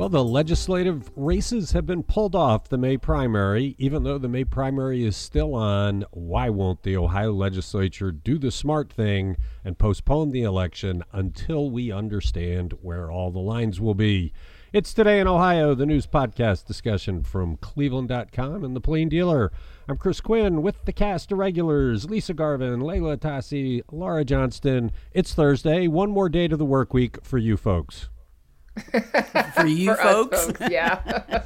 Well, 0.00 0.08
the 0.08 0.24
legislative 0.24 1.10
races 1.14 1.72
have 1.72 1.84
been 1.84 2.02
pulled 2.02 2.34
off 2.34 2.70
the 2.70 2.78
May 2.78 2.96
primary. 2.96 3.74
Even 3.76 4.02
though 4.02 4.16
the 4.16 4.30
May 4.30 4.44
primary 4.44 5.04
is 5.04 5.14
still 5.14 5.54
on, 5.54 6.06
why 6.10 6.48
won't 6.48 6.84
the 6.84 6.96
Ohio 6.96 7.32
legislature 7.32 8.10
do 8.10 8.38
the 8.38 8.50
smart 8.50 8.90
thing 8.90 9.36
and 9.62 9.76
postpone 9.76 10.30
the 10.30 10.40
election 10.40 11.04
until 11.12 11.70
we 11.70 11.92
understand 11.92 12.72
where 12.80 13.10
all 13.10 13.30
the 13.30 13.40
lines 13.40 13.78
will 13.78 13.94
be? 13.94 14.32
It's 14.72 14.94
Today 14.94 15.20
in 15.20 15.28
Ohio, 15.28 15.74
the 15.74 15.84
news 15.84 16.06
podcast 16.06 16.64
discussion 16.64 17.22
from 17.22 17.58
Cleveland.com 17.58 18.64
and 18.64 18.74
the 18.74 18.80
Plain 18.80 19.10
Dealer. 19.10 19.52
I'm 19.86 19.98
Chris 19.98 20.22
Quinn 20.22 20.62
with 20.62 20.82
the 20.86 20.94
cast 20.94 21.30
of 21.30 21.36
regulars 21.36 22.08
Lisa 22.08 22.32
Garvin, 22.32 22.80
Leila 22.80 23.18
Atassi, 23.18 23.82
Laura 23.92 24.24
Johnston. 24.24 24.92
It's 25.12 25.34
Thursday, 25.34 25.88
one 25.88 26.10
more 26.10 26.30
day 26.30 26.48
to 26.48 26.56
the 26.56 26.64
work 26.64 26.94
week 26.94 27.22
for 27.22 27.36
you 27.36 27.58
folks. 27.58 28.08
for 29.54 29.66
you 29.66 29.94
For 29.94 30.02
folks. 30.02 30.46
folks, 30.46 30.60
yeah. 30.70 31.42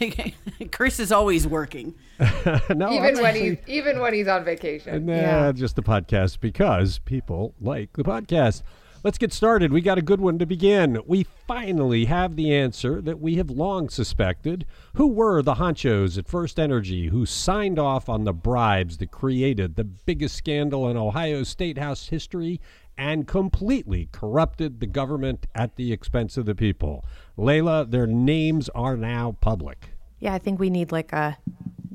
Chris 0.72 1.00
is 1.00 1.12
always 1.12 1.46
working. 1.46 1.94
no, 2.18 2.30
even 2.44 2.76
I'm 2.78 2.92
when 2.92 3.24
actually- 3.26 3.48
he's 3.50 3.58
even 3.68 4.00
when 4.00 4.14
he's 4.14 4.28
on 4.28 4.44
vacation. 4.44 5.06
Nah, 5.06 5.12
uh, 5.12 5.16
yeah. 5.16 5.52
just 5.52 5.76
the 5.76 5.82
podcast 5.82 6.40
because 6.40 6.98
people 7.00 7.54
like 7.60 7.92
the 7.94 8.04
podcast. 8.04 8.62
Let's 9.04 9.18
get 9.18 9.32
started. 9.32 9.72
We 9.72 9.80
got 9.80 9.98
a 9.98 10.02
good 10.02 10.20
one 10.20 10.38
to 10.38 10.46
begin. 10.46 11.02
We 11.08 11.24
finally 11.48 12.04
have 12.04 12.36
the 12.36 12.54
answer 12.54 13.02
that 13.02 13.18
we 13.18 13.34
have 13.34 13.50
long 13.50 13.88
suspected. 13.88 14.64
Who 14.94 15.08
were 15.08 15.42
the 15.42 15.54
honchos 15.54 16.16
at 16.18 16.28
First 16.28 16.60
Energy 16.60 17.08
who 17.08 17.26
signed 17.26 17.80
off 17.80 18.08
on 18.08 18.22
the 18.22 18.32
bribes 18.32 18.98
that 18.98 19.10
created 19.10 19.74
the 19.74 19.82
biggest 19.82 20.36
scandal 20.36 20.88
in 20.88 20.96
Ohio 20.96 21.42
State 21.42 21.78
House 21.78 22.10
history 22.10 22.60
and 22.96 23.26
completely 23.26 24.08
corrupted 24.12 24.80
the 24.80 24.86
government 24.86 25.46
at 25.54 25.76
the 25.76 25.92
expense 25.92 26.36
of 26.36 26.46
the 26.46 26.54
people? 26.54 27.04
Leila, 27.36 27.84
their 27.86 28.06
names 28.06 28.68
are 28.70 28.96
now 28.96 29.36
public. 29.40 29.90
Yeah, 30.18 30.34
I 30.34 30.38
think 30.38 30.60
we 30.60 30.70
need 30.70 30.92
like 30.92 31.12
a 31.12 31.36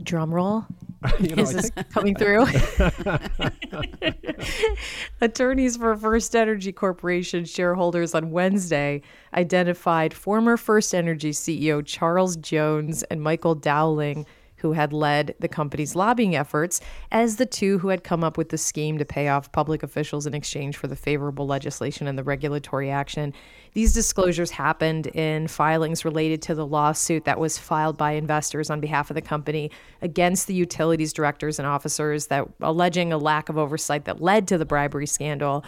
drum 0.04 0.34
roll. 0.34 0.66
You 1.20 1.36
know, 1.36 1.44
Is 1.44 1.54
this 1.54 1.72
coming 1.92 2.16
through? 2.16 2.48
Attorneys 5.22 5.78
for 5.78 5.96
First 5.96 6.36
Energy 6.36 6.72
Corporation 6.72 7.46
shareholders 7.46 8.16
on 8.16 8.32
Wednesday 8.32 9.04
identified 9.34 10.14
former 10.14 10.58
First 10.58 10.96
Energy 10.96 11.32
CEO 11.32 11.86
Charles 11.86 12.36
Jones 12.38 13.04
and 13.04 13.22
Michael 13.22 13.54
Dowling, 13.56 14.26
who 14.58 14.74
had 14.74 14.94
led 14.94 15.36
the 15.40 15.48
company's 15.48 15.96
lobbying 15.96 16.36
efforts, 16.36 16.82
as 17.12 17.36
the 17.36 17.46
two 17.46 17.80
who 17.80 17.90
had 17.90 18.04
come 18.04 18.24
up 18.24 18.38
with 18.38 18.50
the 18.50 18.58
scheme 18.58 18.98
to 18.98 19.06
pay 19.06 19.28
off 19.28 19.52
public 19.52 19.84
officials 19.84 20.26
in 20.26 20.34
exchange 20.34 20.78
for 20.78 20.88
the 20.88 20.96
favorable 20.96 21.48
legislation 21.48 22.08
and 22.08 22.18
the 22.18 22.24
regulatory 22.24 22.90
action. 22.90 23.34
These 23.74 23.94
disclosures 23.94 24.52
happened 24.52 25.08
in 25.08 25.48
filings 25.48 26.04
related 26.04 26.42
to 26.44 26.56
the 26.56 26.66
lawsuit 26.66 27.26
that 27.26 27.40
was 27.40 27.58
filed 27.58 27.98
by 27.98 28.14
investors 28.14 28.70
on 28.70 28.80
behalf 28.80 29.12
of 29.12 29.16
the 29.16 29.22
company 29.22 29.70
against 30.02 30.48
the 30.48 30.54
utilities 30.54 31.14
directors 31.14 31.60
and 31.60 31.68
officers 31.68 32.28
that 32.28 32.48
alleging 32.60 33.14
a 33.14 33.18
lack 33.18 33.50
of 33.50 33.58
oversight 33.58 34.06
that 34.06 34.22
led 34.22 34.48
to 34.48 34.58
the 34.58 34.66
bribery 34.66 35.06
scandal. 35.06 35.64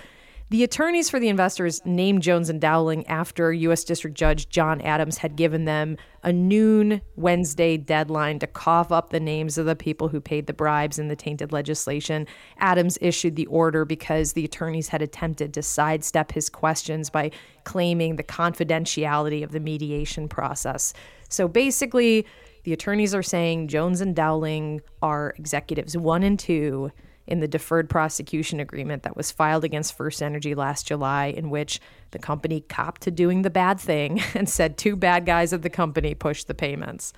The 0.51 0.63
attorneys 0.63 1.11
for 1.11 1.19
the 1.19 1.29
investors 1.29 1.79
named 1.85 2.23
Jones 2.23 2.49
and 2.49 2.59
Dowling 2.59 3.05
after 3.05 3.53
U.S. 3.53 3.83
District 3.83 4.17
Judge 4.17 4.49
John 4.49 4.81
Adams 4.81 5.19
had 5.19 5.35
given 5.35 5.65
them 5.65 5.95
a 6.23 6.33
noon 6.33 7.01
Wednesday 7.15 7.77
deadline 7.77 8.39
to 8.39 8.47
cough 8.47 8.91
up 8.91 9.11
the 9.11 9.19
names 9.19 9.59
of 9.59 9.67
the 9.67 9.75
people 9.75 10.07
who 10.07 10.19
paid 10.19 10.47
the 10.47 10.53
bribes 10.53 10.97
in 10.97 11.07
the 11.07 11.15
tainted 11.15 11.51
legislation. 11.51 12.25
Adams 12.57 12.97
issued 12.99 13.35
the 13.35 13.45
order 13.45 13.85
because 13.85 14.33
the 14.33 14.43
attorneys 14.43 14.87
had 14.87 15.03
attempted 15.03 15.53
to 15.53 15.61
sidestep 15.61 16.31
his 16.31 16.49
questions 16.49 17.11
by 17.11 17.29
claiming 17.63 18.16
the 18.16 18.23
confidentiality 18.23 19.43
of 19.43 19.51
the 19.51 19.59
mediation 19.59 20.27
process. 20.27 20.95
So 21.29 21.47
basically, 21.47 22.25
the 22.63 22.73
attorneys 22.73 23.13
are 23.13 23.21
saying 23.21 23.67
Jones 23.67 24.01
and 24.01 24.16
Dowling 24.16 24.81
are 25.03 25.35
executives 25.37 25.95
one 25.95 26.23
and 26.23 26.39
two 26.39 26.91
in 27.29 27.40
the 27.40 27.47
deferred 27.47 27.90
prosecution 27.90 28.59
agreement 28.59 29.03
that 29.03 29.16
was 29.16 29.31
filed 29.31 29.63
against 29.63 29.95
First 29.95 30.22
Energy 30.22 30.56
last 30.56 30.88
July, 30.88 31.28
in 31.28 31.50
which 31.50 31.79
the 32.12 32.19
company 32.19 32.62
copped 32.62 33.01
to 33.01 33.12
doing 33.12 33.44
the 33.44 33.50
bad 33.51 33.79
thing 33.79 34.22
and 34.34 34.50
said 34.50 34.78
two 34.78 34.95
bad 34.95 35.25
guys 35.25 35.53
at 35.53 35.62
the 35.62 35.69
company 35.69 36.16
pushed 36.16 36.47
the 36.47 36.56
payments. 36.56 37.13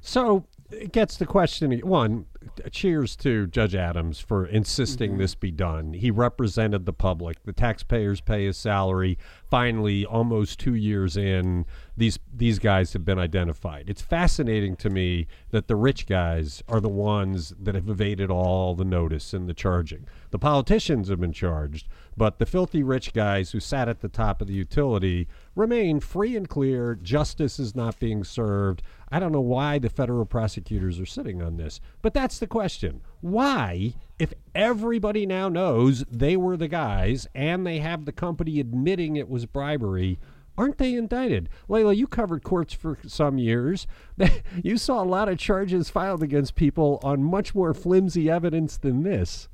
So 0.00 0.46
it 0.70 0.92
gets 0.92 1.18
the 1.18 1.26
question 1.26 1.78
one, 1.80 2.26
cheers 2.70 3.16
to 3.16 3.46
Judge 3.48 3.74
Adams 3.74 4.18
for 4.18 4.46
insisting 4.46 5.12
mm-hmm. 5.12 5.20
this 5.20 5.34
be 5.34 5.50
done. 5.50 5.92
He 5.92 6.10
represented 6.10 6.86
the 6.86 6.92
public. 6.92 7.42
The 7.42 7.52
taxpayers 7.52 8.20
pay 8.20 8.46
his 8.46 8.56
salary. 8.56 9.18
Finally, 9.50 10.06
almost 10.06 10.60
two 10.60 10.76
years 10.76 11.16
in, 11.16 11.66
these 11.96 12.20
these 12.32 12.60
guys 12.60 12.92
have 12.92 13.04
been 13.04 13.18
identified. 13.18 13.90
It's 13.90 14.00
fascinating 14.00 14.76
to 14.76 14.88
me 14.88 15.26
that 15.50 15.66
the 15.66 15.74
rich 15.74 16.06
guys 16.06 16.62
are 16.68 16.80
the 16.80 16.88
ones 16.88 17.52
that 17.60 17.74
have 17.74 17.88
evaded 17.88 18.30
all 18.30 18.76
the 18.76 18.84
notice 18.84 19.34
and 19.34 19.48
the 19.48 19.54
charging. 19.54 20.06
The 20.30 20.38
politicians 20.38 21.08
have 21.08 21.20
been 21.20 21.32
charged, 21.32 21.88
but 22.16 22.38
the 22.38 22.46
filthy 22.46 22.84
rich 22.84 23.12
guys 23.12 23.50
who 23.50 23.58
sat 23.58 23.88
at 23.88 24.00
the 24.00 24.08
top 24.08 24.40
of 24.40 24.46
the 24.46 24.54
utility 24.54 25.26
remain 25.56 25.98
free 25.98 26.36
and 26.36 26.48
clear. 26.48 26.94
Justice 26.94 27.58
is 27.58 27.74
not 27.74 27.98
being 27.98 28.22
served. 28.22 28.82
I 29.10 29.18
don't 29.18 29.32
know 29.32 29.40
why 29.40 29.80
the 29.80 29.88
federal 29.88 30.26
prosecutors 30.26 31.00
are 31.00 31.06
sitting 31.06 31.42
on 31.42 31.56
this, 31.56 31.80
but 32.02 32.14
that's 32.14 32.38
the 32.38 32.46
question. 32.46 33.00
Why, 33.20 33.94
if 34.18 34.32
everybody 34.54 35.26
now 35.26 35.48
knows 35.48 36.04
they 36.10 36.36
were 36.36 36.56
the 36.56 36.68
guys 36.68 37.26
and 37.34 37.66
they 37.66 37.78
have 37.78 38.04
the 38.04 38.12
company 38.12 38.60
admitting 38.60 39.16
it 39.16 39.28
was 39.28 39.46
bribery, 39.46 40.18
aren't 40.56 40.78
they 40.78 40.94
indicted? 40.94 41.48
Leila, 41.68 41.94
you 41.94 42.06
covered 42.06 42.42
courts 42.42 42.72
for 42.72 42.98
some 43.06 43.38
years. 43.38 43.86
you 44.62 44.78
saw 44.78 45.02
a 45.02 45.04
lot 45.04 45.28
of 45.28 45.38
charges 45.38 45.90
filed 45.90 46.22
against 46.22 46.54
people 46.54 46.98
on 47.02 47.22
much 47.22 47.54
more 47.54 47.74
flimsy 47.74 48.30
evidence 48.30 48.76
than 48.76 49.02
this. 49.02 49.48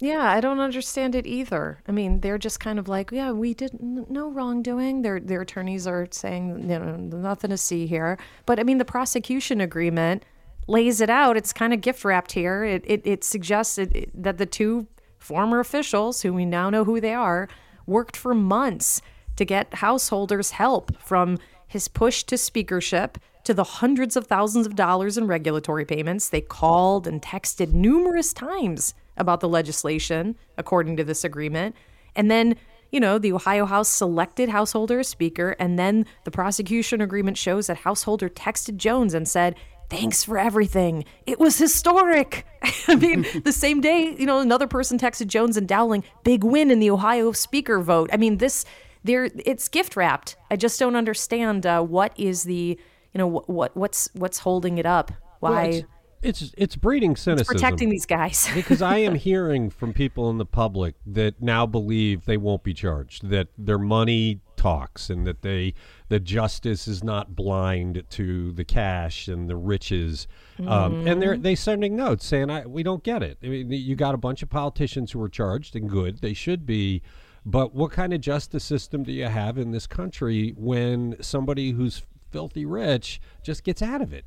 Yeah, 0.00 0.30
I 0.30 0.40
don't 0.40 0.60
understand 0.60 1.14
it 1.14 1.26
either. 1.26 1.82
I 1.86 1.92
mean, 1.92 2.20
they're 2.20 2.38
just 2.38 2.58
kind 2.58 2.78
of 2.78 2.88
like, 2.88 3.12
yeah, 3.12 3.32
we 3.32 3.52
did 3.52 3.78
no 3.80 4.30
wrongdoing. 4.30 5.02
Their 5.02 5.20
their 5.20 5.42
attorneys 5.42 5.86
are 5.86 6.08
saying, 6.10 6.70
you 6.70 6.78
know, 6.78 6.96
nothing 6.96 7.50
to 7.50 7.58
see 7.58 7.86
here. 7.86 8.18
But 8.46 8.58
I 8.58 8.62
mean, 8.62 8.78
the 8.78 8.84
prosecution 8.86 9.60
agreement 9.60 10.24
lays 10.70 11.00
it 11.00 11.10
out. 11.10 11.36
It's 11.36 11.52
kind 11.52 11.74
of 11.74 11.80
gift 11.80 12.04
wrapped 12.04 12.32
here. 12.32 12.64
It 12.64 12.84
it, 12.86 13.02
it 13.04 13.24
suggests 13.24 13.76
that 13.76 14.38
the 14.38 14.46
two 14.46 14.86
former 15.18 15.60
officials, 15.60 16.22
who 16.22 16.32
we 16.32 16.46
now 16.46 16.70
know 16.70 16.84
who 16.84 17.00
they 17.00 17.12
are, 17.12 17.48
worked 17.86 18.16
for 18.16 18.34
months 18.34 19.02
to 19.36 19.44
get 19.44 19.74
householders 19.74 20.52
help 20.52 20.96
from 21.02 21.38
his 21.66 21.88
push 21.88 22.22
to 22.24 22.38
speakership 22.38 23.18
to 23.44 23.54
the 23.54 23.64
hundreds 23.64 24.16
of 24.16 24.26
thousands 24.26 24.66
of 24.66 24.76
dollars 24.76 25.16
in 25.18 25.26
regulatory 25.26 25.84
payments. 25.84 26.28
They 26.28 26.40
called 26.40 27.06
and 27.06 27.22
texted 27.22 27.72
numerous 27.72 28.32
times 28.32 28.94
about 29.16 29.40
the 29.40 29.48
legislation, 29.48 30.36
according 30.56 30.96
to 30.96 31.04
this 31.04 31.24
agreement. 31.24 31.74
And 32.14 32.30
then, 32.30 32.56
you 32.90 33.00
know, 33.00 33.18
the 33.18 33.32
Ohio 33.32 33.66
House 33.66 33.88
selected 33.88 34.48
Householder 34.48 35.00
as 35.00 35.08
Speaker, 35.08 35.56
and 35.58 35.78
then 35.78 36.06
the 36.24 36.30
prosecution 36.30 37.00
agreement 37.00 37.38
shows 37.38 37.66
that 37.66 37.78
Householder 37.78 38.28
texted 38.28 38.76
Jones 38.76 39.14
and 39.14 39.26
said, 39.26 39.54
Thanks 39.90 40.22
for 40.22 40.38
everything. 40.38 41.04
It 41.26 41.40
was 41.40 41.58
historic. 41.58 42.46
I 42.88 42.94
mean, 42.94 43.26
the 43.44 43.52
same 43.52 43.80
day, 43.80 44.14
you 44.16 44.24
know, 44.24 44.38
another 44.38 44.68
person 44.68 44.98
texted 44.98 45.26
Jones 45.26 45.56
and 45.56 45.66
Dowling, 45.66 46.04
big 46.22 46.44
win 46.44 46.70
in 46.70 46.78
the 46.78 46.90
Ohio 46.90 47.32
Speaker 47.32 47.80
vote. 47.80 48.08
I 48.12 48.16
mean, 48.16 48.38
this, 48.38 48.64
there, 49.02 49.28
it's 49.44 49.68
gift 49.68 49.96
wrapped. 49.96 50.36
I 50.50 50.56
just 50.56 50.78
don't 50.78 50.94
understand 50.94 51.66
uh, 51.66 51.82
what 51.82 52.12
is 52.16 52.44
the, 52.44 52.78
you 53.12 53.18
know, 53.18 53.26
what, 53.26 53.50
what 53.50 53.76
what's 53.76 54.08
what's 54.14 54.38
holding 54.38 54.78
it 54.78 54.86
up. 54.86 55.10
Why 55.40 55.50
Well, 55.50 55.82
it's, 56.22 56.42
it's 56.42 56.54
it's 56.56 56.76
breeding 56.76 57.16
cynicism. 57.16 57.52
protecting 57.52 57.90
these 57.90 58.06
guys? 58.06 58.48
because 58.54 58.82
I 58.82 58.98
am 58.98 59.16
hearing 59.16 59.70
from 59.70 59.92
people 59.92 60.30
in 60.30 60.38
the 60.38 60.46
public 60.46 60.94
that 61.06 61.42
now 61.42 61.66
believe 61.66 62.26
they 62.26 62.36
won't 62.36 62.62
be 62.62 62.74
charged, 62.74 63.28
that 63.30 63.48
their 63.58 63.78
money 63.78 64.40
talks, 64.56 65.10
and 65.10 65.26
that 65.26 65.42
they 65.42 65.74
that 66.10 66.24
justice 66.24 66.86
is 66.86 67.02
not 67.02 67.34
blind 67.34 68.04
to 68.10 68.52
the 68.52 68.64
cash 68.64 69.28
and 69.28 69.48
the 69.48 69.56
riches. 69.56 70.26
Um, 70.66 71.06
and 71.06 71.22
they're 71.22 71.38
they 71.38 71.54
sending 71.54 71.96
notes 71.96 72.26
saying, 72.26 72.50
"I 72.50 72.66
we 72.66 72.82
don't 72.82 73.02
get 73.02 73.22
it. 73.22 73.38
I 73.42 73.48
mean, 73.48 73.70
you 73.70 73.96
got 73.96 74.14
a 74.14 74.18
bunch 74.18 74.42
of 74.42 74.50
politicians 74.50 75.12
who 75.12 75.22
are 75.22 75.28
charged, 75.28 75.74
and 75.74 75.88
good, 75.88 76.18
they 76.18 76.34
should 76.34 76.66
be." 76.66 77.00
But 77.46 77.74
what 77.74 77.92
kind 77.92 78.12
of 78.12 78.20
justice 78.20 78.64
system 78.64 79.02
do 79.04 79.12
you 79.12 79.26
have 79.26 79.56
in 79.56 79.70
this 79.70 79.86
country 79.86 80.52
when 80.58 81.16
somebody 81.22 81.70
who's 81.70 82.02
filthy 82.30 82.64
rich 82.64 83.20
just 83.42 83.64
gets 83.64 83.82
out 83.82 84.02
of 84.02 84.12
it. 84.12 84.24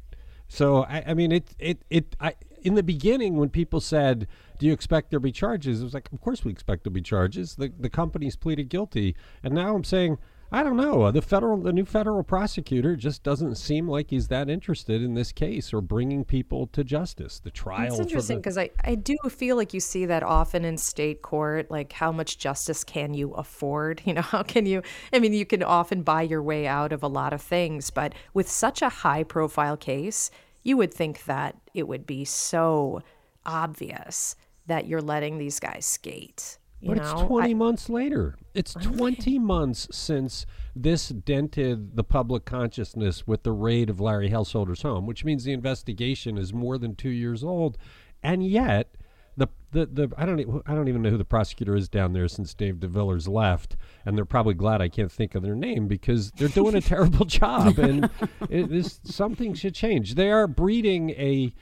So 0.47 0.83
I, 0.83 1.03
I 1.07 1.13
mean, 1.13 1.31
it 1.31 1.55
it 1.59 1.83
it. 1.89 2.15
I, 2.19 2.35
in 2.61 2.75
the 2.75 2.83
beginning, 2.83 3.37
when 3.37 3.49
people 3.49 3.81
said, 3.81 4.27
"Do 4.59 4.65
you 4.65 4.73
expect 4.73 5.09
there 5.09 5.19
to 5.19 5.23
be 5.23 5.31
charges?" 5.31 5.81
It 5.81 5.83
was 5.83 5.93
like, 5.93 6.11
"Of 6.13 6.21
course 6.21 6.45
we 6.45 6.51
expect 6.51 6.83
there 6.83 6.91
to 6.91 6.93
be 6.93 7.01
charges." 7.01 7.55
The 7.55 7.71
the 7.77 7.89
companies 7.89 8.35
pleaded 8.35 8.69
guilty, 8.69 9.15
and 9.41 9.53
now 9.53 9.75
I'm 9.75 9.83
saying, 9.83 10.17
I 10.53 10.61
don't 10.61 10.77
know. 10.77 11.01
Uh, 11.01 11.11
the 11.11 11.23
federal, 11.23 11.57
the 11.57 11.73
new 11.73 11.83
federal 11.83 12.21
prosecutor 12.21 12.95
just 12.95 13.23
doesn't 13.23 13.55
seem 13.55 13.87
like 13.87 14.11
he's 14.11 14.27
that 14.27 14.51
interested 14.51 15.01
in 15.01 15.15
this 15.15 15.31
case 15.31 15.73
or 15.73 15.81
bringing 15.81 16.23
people 16.23 16.67
to 16.73 16.83
justice. 16.83 17.39
The 17.39 17.49
trial. 17.49 17.87
It's 17.87 17.99
interesting 17.99 18.35
the- 18.35 18.41
because 18.41 18.59
I, 18.59 18.69
I 18.83 18.93
do 18.93 19.15
feel 19.31 19.55
like 19.55 19.73
you 19.73 19.79
see 19.79 20.05
that 20.05 20.21
often 20.21 20.63
in 20.63 20.77
state 20.77 21.23
court. 21.23 21.71
Like, 21.71 21.91
how 21.91 22.11
much 22.11 22.37
justice 22.37 22.83
can 22.83 23.15
you 23.15 23.31
afford? 23.31 24.01
You 24.13 24.13
know, 24.13 24.21
how 24.21 24.43
can 24.43 24.67
you? 24.67 24.83
I 25.11 25.17
mean, 25.17 25.33
you 25.33 25.45
can 25.45 25.63
often 25.63 26.03
buy 26.03 26.21
your 26.21 26.43
way 26.43 26.67
out 26.67 26.93
of 26.93 27.01
a 27.01 27.07
lot 27.07 27.33
of 27.33 27.41
things, 27.41 27.89
but 27.89 28.13
with 28.35 28.47
such 28.47 28.83
a 28.83 28.89
high 28.89 29.23
profile 29.23 29.75
case, 29.75 30.29
you 30.61 30.77
would 30.77 30.93
think 30.93 31.23
that 31.23 31.55
it 31.73 31.87
would 31.87 32.05
be 32.05 32.25
so 32.25 33.01
obvious 33.43 34.35
that 34.67 34.85
you're 34.85 35.01
letting 35.01 35.39
these 35.39 35.59
guys 35.59 35.85
skate. 35.85 36.59
But 36.85 36.97
know? 36.97 37.03
it's 37.03 37.21
20 37.23 37.49
I- 37.49 37.53
months 37.53 37.89
later. 37.89 38.35
It's 38.53 38.73
20 38.81 39.39
months 39.39 39.87
since 39.91 40.45
this 40.75 41.09
dented 41.09 41.95
the 41.95 42.03
public 42.03 42.45
consciousness 42.45 43.25
with 43.25 43.43
the 43.43 43.51
raid 43.51 43.89
of 43.89 43.99
Larry 43.99 44.29
Householder's 44.29 44.81
home, 44.81 45.05
which 45.05 45.23
means 45.23 45.43
the 45.43 45.53
investigation 45.53 46.37
is 46.37 46.53
more 46.53 46.77
than 46.77 46.95
two 46.95 47.09
years 47.09 47.43
old. 47.43 47.77
And 48.21 48.45
yet, 48.45 48.95
the, 49.35 49.47
the, 49.71 49.85
the 49.85 50.11
I 50.17 50.25
don't 50.25 50.63
I 50.65 50.75
don't 50.75 50.87
even 50.87 51.01
know 51.01 51.09
who 51.09 51.17
the 51.17 51.25
prosecutor 51.25 51.75
is 51.75 51.89
down 51.89 52.13
there 52.13 52.27
since 52.27 52.53
Dave 52.53 52.75
DeVillers 52.75 53.27
left, 53.27 53.75
and 54.05 54.15
they're 54.15 54.25
probably 54.25 54.53
glad 54.53 54.81
I 54.81 54.89
can't 54.89 55.11
think 55.11 55.33
of 55.35 55.41
their 55.41 55.55
name 55.55 55.87
because 55.87 56.31
they're 56.31 56.47
doing 56.47 56.75
a 56.75 56.81
terrible 56.93 57.25
job, 57.25 57.79
and 57.79 58.09
it, 58.49 58.69
this 58.69 58.99
something 59.03 59.53
should 59.53 59.73
change. 59.73 60.15
They 60.15 60.31
are 60.31 60.47
breeding 60.47 61.09
a 61.11 61.53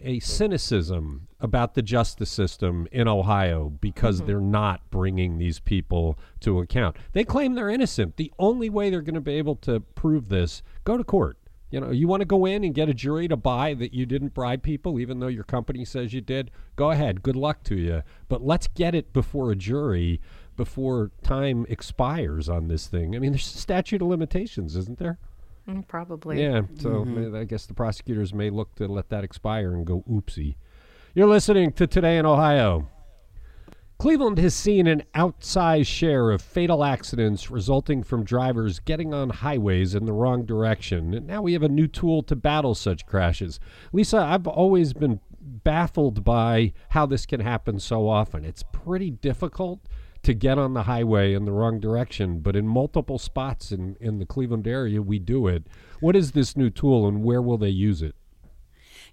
a 0.00 0.18
cynicism 0.18 1.28
about 1.42 1.74
the 1.74 1.82
justice 1.82 2.30
system 2.30 2.86
in 2.92 3.08
Ohio 3.08 3.68
because 3.80 4.22
they're 4.22 4.40
not 4.40 4.80
bringing 4.90 5.38
these 5.38 5.58
people 5.58 6.16
to 6.40 6.60
account. 6.60 6.96
They 7.12 7.24
claim 7.24 7.54
they're 7.54 7.68
innocent. 7.68 8.16
The 8.16 8.32
only 8.38 8.70
way 8.70 8.88
they're 8.88 9.02
going 9.02 9.16
to 9.16 9.20
be 9.20 9.34
able 9.34 9.56
to 9.56 9.80
prove 9.80 10.28
this, 10.28 10.62
go 10.84 10.96
to 10.96 11.04
court. 11.04 11.36
You 11.70 11.80
know, 11.80 11.90
you 11.90 12.06
want 12.06 12.20
to 12.20 12.26
go 12.26 12.44
in 12.44 12.64
and 12.64 12.74
get 12.74 12.88
a 12.90 12.94
jury 12.94 13.28
to 13.28 13.36
buy 13.36 13.72
that 13.74 13.94
you 13.94 14.04
didn't 14.06 14.34
bribe 14.34 14.62
people, 14.62 15.00
even 15.00 15.20
though 15.20 15.28
your 15.28 15.44
company 15.44 15.84
says 15.86 16.12
you 16.12 16.20
did. 16.20 16.50
Go 16.76 16.90
ahead. 16.90 17.22
Good 17.22 17.34
luck 17.36 17.64
to 17.64 17.74
you. 17.76 18.02
But 18.28 18.42
let's 18.44 18.68
get 18.68 18.94
it 18.94 19.12
before 19.12 19.50
a 19.50 19.56
jury 19.56 20.20
before 20.54 21.10
time 21.22 21.64
expires 21.70 22.48
on 22.48 22.68
this 22.68 22.86
thing. 22.86 23.16
I 23.16 23.18
mean, 23.18 23.32
there's 23.32 23.54
a 23.54 23.58
statute 23.58 24.02
of 24.02 24.08
limitations, 24.08 24.76
isn't 24.76 24.98
there? 24.98 25.18
Mm, 25.66 25.88
Probably. 25.88 26.42
Yeah, 26.42 26.62
so 26.78 27.04
may- 27.06 27.38
I 27.38 27.44
guess 27.44 27.64
the 27.66 27.72
prosecutors 27.74 28.34
may 28.34 28.50
look 28.50 28.74
to 28.74 28.86
let 28.86 29.08
that 29.08 29.24
expire 29.24 29.72
and 29.72 29.86
go 29.86 30.04
oopsie. 30.10 30.56
You're 31.14 31.28
listening 31.28 31.72
to 31.72 31.86
Today 31.86 32.16
in 32.16 32.24
Ohio. 32.24 32.88
Cleveland 33.98 34.38
has 34.38 34.54
seen 34.54 34.86
an 34.86 35.02
outsized 35.14 35.86
share 35.86 36.30
of 36.30 36.40
fatal 36.40 36.82
accidents 36.82 37.50
resulting 37.50 38.02
from 38.02 38.24
drivers 38.24 38.78
getting 38.78 39.12
on 39.12 39.28
highways 39.28 39.94
in 39.94 40.06
the 40.06 40.14
wrong 40.14 40.46
direction. 40.46 41.12
And 41.12 41.26
now 41.26 41.42
we 41.42 41.52
have 41.52 41.62
a 41.62 41.68
new 41.68 41.86
tool 41.86 42.22
to 42.22 42.34
battle 42.34 42.74
such 42.74 43.04
crashes. 43.04 43.60
Lisa, 43.92 44.16
I've 44.16 44.46
always 44.46 44.94
been 44.94 45.20
baffled 45.38 46.24
by 46.24 46.72
how 46.88 47.04
this 47.04 47.26
can 47.26 47.40
happen 47.40 47.78
so 47.78 48.08
often. 48.08 48.46
It's 48.46 48.64
pretty 48.72 49.10
difficult 49.10 49.80
to 50.22 50.32
get 50.32 50.56
on 50.56 50.72
the 50.72 50.84
highway 50.84 51.34
in 51.34 51.44
the 51.44 51.52
wrong 51.52 51.78
direction, 51.78 52.40
but 52.40 52.56
in 52.56 52.66
multiple 52.66 53.18
spots 53.18 53.70
in, 53.70 53.98
in 54.00 54.18
the 54.18 54.24
Cleveland 54.24 54.66
area, 54.66 55.02
we 55.02 55.18
do 55.18 55.46
it. 55.46 55.66
What 56.00 56.16
is 56.16 56.32
this 56.32 56.56
new 56.56 56.70
tool 56.70 57.06
and 57.06 57.22
where 57.22 57.42
will 57.42 57.58
they 57.58 57.68
use 57.68 58.00
it? 58.00 58.14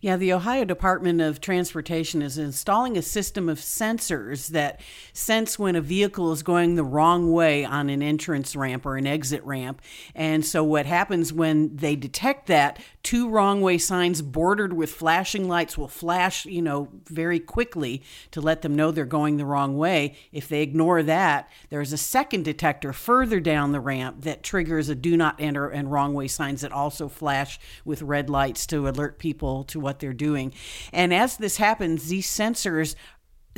Yeah, 0.01 0.16
the 0.16 0.31
Ohio 0.31 0.63
Department 0.63 1.19
of 1.19 1.42
Transportation 1.42 2.22
is 2.22 2.38
installing 2.38 2.98
a 2.98 3.01
system 3.01 3.50
of 3.50 3.60
sensors 3.60 4.48
that 4.48 4.80
sense 5.12 5.60
when 5.60 5.75
a 5.75 5.81
vehicle 5.81 6.31
is 6.31 6.42
going 6.42 6.75
the 6.75 6.86
wrong 6.86 7.34
way 7.34 7.66
on 7.66 7.90
an 7.90 8.01
entrance 8.01 8.56
ramp 8.56 8.86
or 8.86 8.96
an 8.96 9.06
exit 9.06 9.44
ramp. 9.44 9.81
And 10.16 10.46
so, 10.46 10.63
what 10.63 10.86
happens 10.86 11.34
when 11.34 11.75
they 11.75 11.98
detect 11.98 12.48
that, 12.48 12.80
two 13.04 13.28
wrong 13.28 13.60
way 13.60 13.78
signs 13.78 14.22
bordered 14.22 14.72
with 14.72 14.90
flashing 14.90 15.50
lights 15.50 15.78
will 15.78 15.90
flash, 15.90 16.46
you 16.46 16.62
know, 16.62 16.88
very 17.07 17.40
quickly 17.42 18.01
to 18.31 18.40
let 18.40 18.62
them 18.62 18.78
know 18.78 18.92
they're 18.92 19.06
going 19.06 19.36
the 19.36 19.46
wrong 19.46 19.78
way. 19.78 20.16
If 20.31 20.48
they 20.48 20.62
ignore 20.62 21.04
that, 21.04 21.50
there's 21.69 21.92
a 21.92 21.98
second 21.98 22.46
detector 22.46 22.94
further 22.94 23.42
down 23.42 23.74
the 23.74 23.81
ramp 23.81 24.22
that 24.22 24.44
triggers 24.44 24.88
a 24.88 24.96
do 24.96 25.18
not 25.18 25.36
enter 25.40 25.68
and 25.68 25.92
wrong 25.92 26.13
way 26.13 26.30
signs 26.30 26.62
that 26.62 26.72
also 26.72 27.10
flash 27.10 27.60
with 27.84 28.01
red 28.01 28.30
lights 28.30 28.66
to 28.68 28.88
alert 28.88 29.19
people 29.19 29.66
to 29.66 29.80
what 29.88 29.88
they're 29.97 30.13
doing. 30.13 30.53
And 30.94 31.12
as 31.12 31.38
this 31.38 31.57
happens, 31.57 32.09
these 32.09 32.27
sensors 32.27 32.94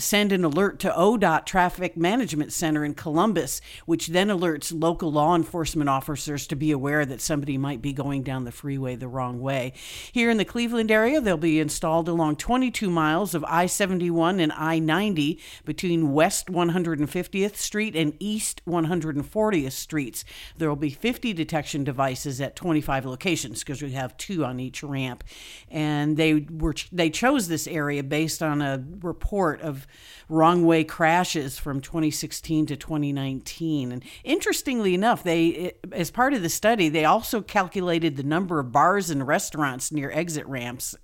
send 0.02 0.32
an 0.32 0.44
alert 0.44 0.80
to 0.80 0.90
ODOT 0.90 1.46
Traffic 1.46 1.96
Management 1.96 2.52
Center 2.52 2.84
in 2.84 2.94
Columbus, 2.94 3.62
which 3.86 4.08
then 4.08 4.28
alerts 4.28 4.74
local 4.78 5.12
law 5.12 5.36
enforcement 5.36 5.90
officers 5.90 6.48
to 6.48 6.56
be 6.56 6.72
aware 6.72 7.06
that 7.06 7.22
somebody 7.22 7.58
might 7.58 7.82
be 7.82 7.94
going 7.94 8.24
down 8.24 8.44
the 8.44 8.52
freeway 8.52 8.96
the 8.96 9.08
wrong 9.08 9.40
way. 9.40 9.74
Here 10.12 10.30
in 10.30 10.38
the 10.38 10.46
Cleveland 10.46 10.92
area, 10.92 11.22
they'll 11.22 11.38
be 11.38 11.60
installed 11.60 12.10
along 12.10 12.38
22 12.38 12.90
miles 12.90 13.36
of 13.36 13.46
I 13.48 13.66
71 13.66 14.40
and 14.40 14.52
I 14.54 14.80
90 14.80 15.40
between 15.66 16.14
West 16.14 16.48
150th 16.48 17.56
Street 17.56 17.96
and 17.96 18.14
East 18.20 18.62
140th 18.66 19.72
Streets. 19.72 20.26
There 20.58 20.70
will 20.70 20.76
be 20.76 20.90
50 20.90 21.34
detection 21.34 21.84
devices 21.84 22.42
at 22.42 22.56
25 22.56 23.06
locations 23.06 23.60
because 23.60 23.82
we 23.82 23.92
have 23.92 24.18
two 24.18 24.44
on 24.44 24.60
each 24.60 24.84
ramp. 24.84 25.24
And 25.70 26.18
they 26.18 26.46
were 26.50 26.76
they 26.92 27.10
chose 27.10 27.48
this 27.48 27.68
area 27.68 28.04
based 28.04 28.42
on 28.42 28.62
a 28.62 28.84
report 29.02 29.62
of 29.62 29.88
wrong 30.30 30.66
way 30.66 30.84
crashes 30.84 31.60
from 31.60 31.82
2016 31.82 32.66
to 32.68 32.76
2019. 32.76 33.92
And 33.92 34.04
interestingly 34.24 34.94
enough, 34.94 35.24
they 35.24 35.74
as 35.92 36.12
part 36.12 36.34
of 36.34 36.42
the 36.42 36.50
study, 36.50 36.90
they 36.90 37.06
also 37.06 37.42
calculated 37.42 38.16
the 38.16 38.24
number 38.24 38.60
of 38.60 38.72
bars 38.72 39.10
and 39.10 39.26
restaurants 39.26 39.92
near 39.92 40.12
exit 40.12 40.46
ramps. 40.48 40.96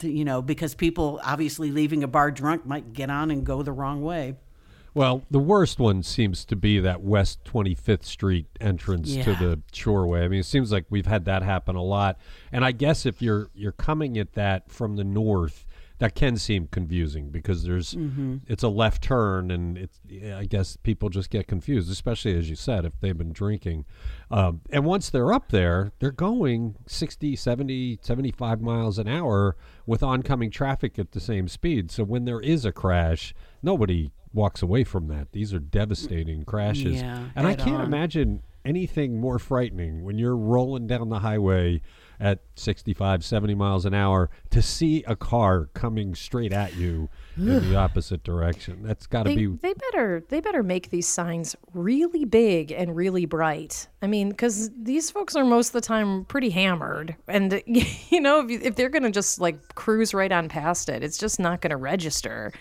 To, 0.00 0.10
you 0.10 0.26
know, 0.26 0.42
because 0.42 0.74
people 0.74 1.20
obviously 1.24 1.70
leaving 1.70 2.04
a 2.04 2.08
bar 2.08 2.30
drunk 2.30 2.66
might 2.66 2.92
get 2.92 3.08
on 3.08 3.30
and 3.30 3.44
go 3.44 3.62
the 3.62 3.72
wrong 3.72 4.02
way. 4.02 4.34
Well, 4.96 5.24
the 5.30 5.38
worst 5.38 5.78
one 5.78 6.02
seems 6.02 6.42
to 6.46 6.56
be 6.56 6.80
that 6.80 7.02
West 7.02 7.44
25th 7.44 8.04
Street 8.04 8.46
entrance 8.62 9.14
to 9.14 9.34
the 9.34 9.60
Shoreway. 9.70 10.24
I 10.24 10.28
mean, 10.28 10.40
it 10.40 10.46
seems 10.46 10.72
like 10.72 10.86
we've 10.88 11.04
had 11.04 11.26
that 11.26 11.42
happen 11.42 11.76
a 11.76 11.82
lot. 11.82 12.18
And 12.50 12.64
I 12.64 12.72
guess 12.72 13.04
if 13.04 13.20
you're 13.20 13.50
you're 13.54 13.72
coming 13.72 14.16
at 14.16 14.32
that 14.32 14.72
from 14.72 14.96
the 14.96 15.04
north, 15.04 15.66
that 15.98 16.14
can 16.14 16.36
seem 16.36 16.66
confusing 16.66 17.30
because 17.30 17.64
there's 17.64 17.94
Mm-hmm. 17.94 18.36
it's 18.46 18.62
a 18.62 18.68
left 18.68 19.02
turn 19.02 19.50
and 19.50 19.78
it's 19.78 19.98
I 20.36 20.44
guess 20.44 20.76
people 20.76 21.08
just 21.08 21.30
get 21.30 21.46
confused, 21.46 21.90
especially 21.90 22.36
as 22.38 22.50
you 22.50 22.56
said 22.56 22.84
if 22.84 22.92
they've 23.00 23.16
been 23.16 23.32
drinking. 23.32 23.84
Um, 24.30 24.60
and 24.70 24.84
once 24.84 25.08
they're 25.10 25.32
up 25.32 25.50
there, 25.50 25.92
they're 25.98 26.10
going 26.10 26.76
60, 26.86 27.36
70, 27.36 27.98
75 28.02 28.60
miles 28.60 28.98
an 28.98 29.08
hour 29.08 29.56
with 29.86 30.02
oncoming 30.02 30.50
traffic 30.50 30.98
at 30.98 31.12
the 31.12 31.20
same 31.20 31.48
speed. 31.48 31.90
So 31.90 32.04
when 32.04 32.24
there 32.24 32.40
is 32.40 32.64
a 32.64 32.72
crash, 32.72 33.32
nobody 33.62 34.10
walks 34.32 34.60
away 34.62 34.84
from 34.84 35.08
that. 35.08 35.32
These 35.32 35.54
are 35.54 35.58
devastating 35.58 36.44
crashes. 36.44 36.96
Yeah, 37.00 37.28
and 37.34 37.46
I 37.46 37.54
can't 37.54 37.76
on. 37.80 37.86
imagine 37.86 38.42
anything 38.66 39.18
more 39.20 39.38
frightening 39.38 40.02
when 40.04 40.18
you're 40.18 40.36
rolling 40.36 40.86
down 40.86 41.08
the 41.08 41.20
highway 41.20 41.80
at 42.20 42.40
65, 42.54 43.24
70 43.24 43.54
miles 43.54 43.84
an 43.84 43.94
hour 43.94 44.30
to 44.50 44.62
see 44.62 45.04
a 45.04 45.16
car 45.16 45.68
coming 45.74 46.14
straight 46.14 46.52
at 46.52 46.74
you 46.74 47.08
in 47.36 47.70
the 47.70 47.76
opposite 47.76 48.22
direction. 48.24 48.82
That's 48.82 49.06
got 49.06 49.24
to 49.24 49.34
be 49.34 49.46
they 49.46 49.74
better 49.74 50.24
they 50.28 50.40
better 50.40 50.62
make 50.62 50.90
these 50.90 51.06
signs 51.06 51.56
really 51.74 52.24
big 52.24 52.72
and 52.72 52.96
really 52.96 53.26
bright. 53.26 53.88
I 54.02 54.06
mean, 54.06 54.30
because 54.30 54.70
these 54.80 55.10
folks 55.10 55.36
are 55.36 55.44
most 55.44 55.68
of 55.68 55.72
the 55.74 55.80
time 55.80 56.24
pretty 56.24 56.50
hammered, 56.50 57.16
and 57.28 57.62
you 57.66 58.20
know 58.20 58.40
if, 58.40 58.50
you, 58.50 58.60
if 58.62 58.76
they're 58.76 58.88
gonna 58.88 59.10
just 59.10 59.40
like 59.40 59.74
cruise 59.74 60.14
right 60.14 60.32
on 60.32 60.48
past 60.48 60.88
it, 60.88 61.02
it's 61.02 61.18
just 61.18 61.38
not 61.38 61.60
gonna 61.60 61.76
register. 61.76 62.52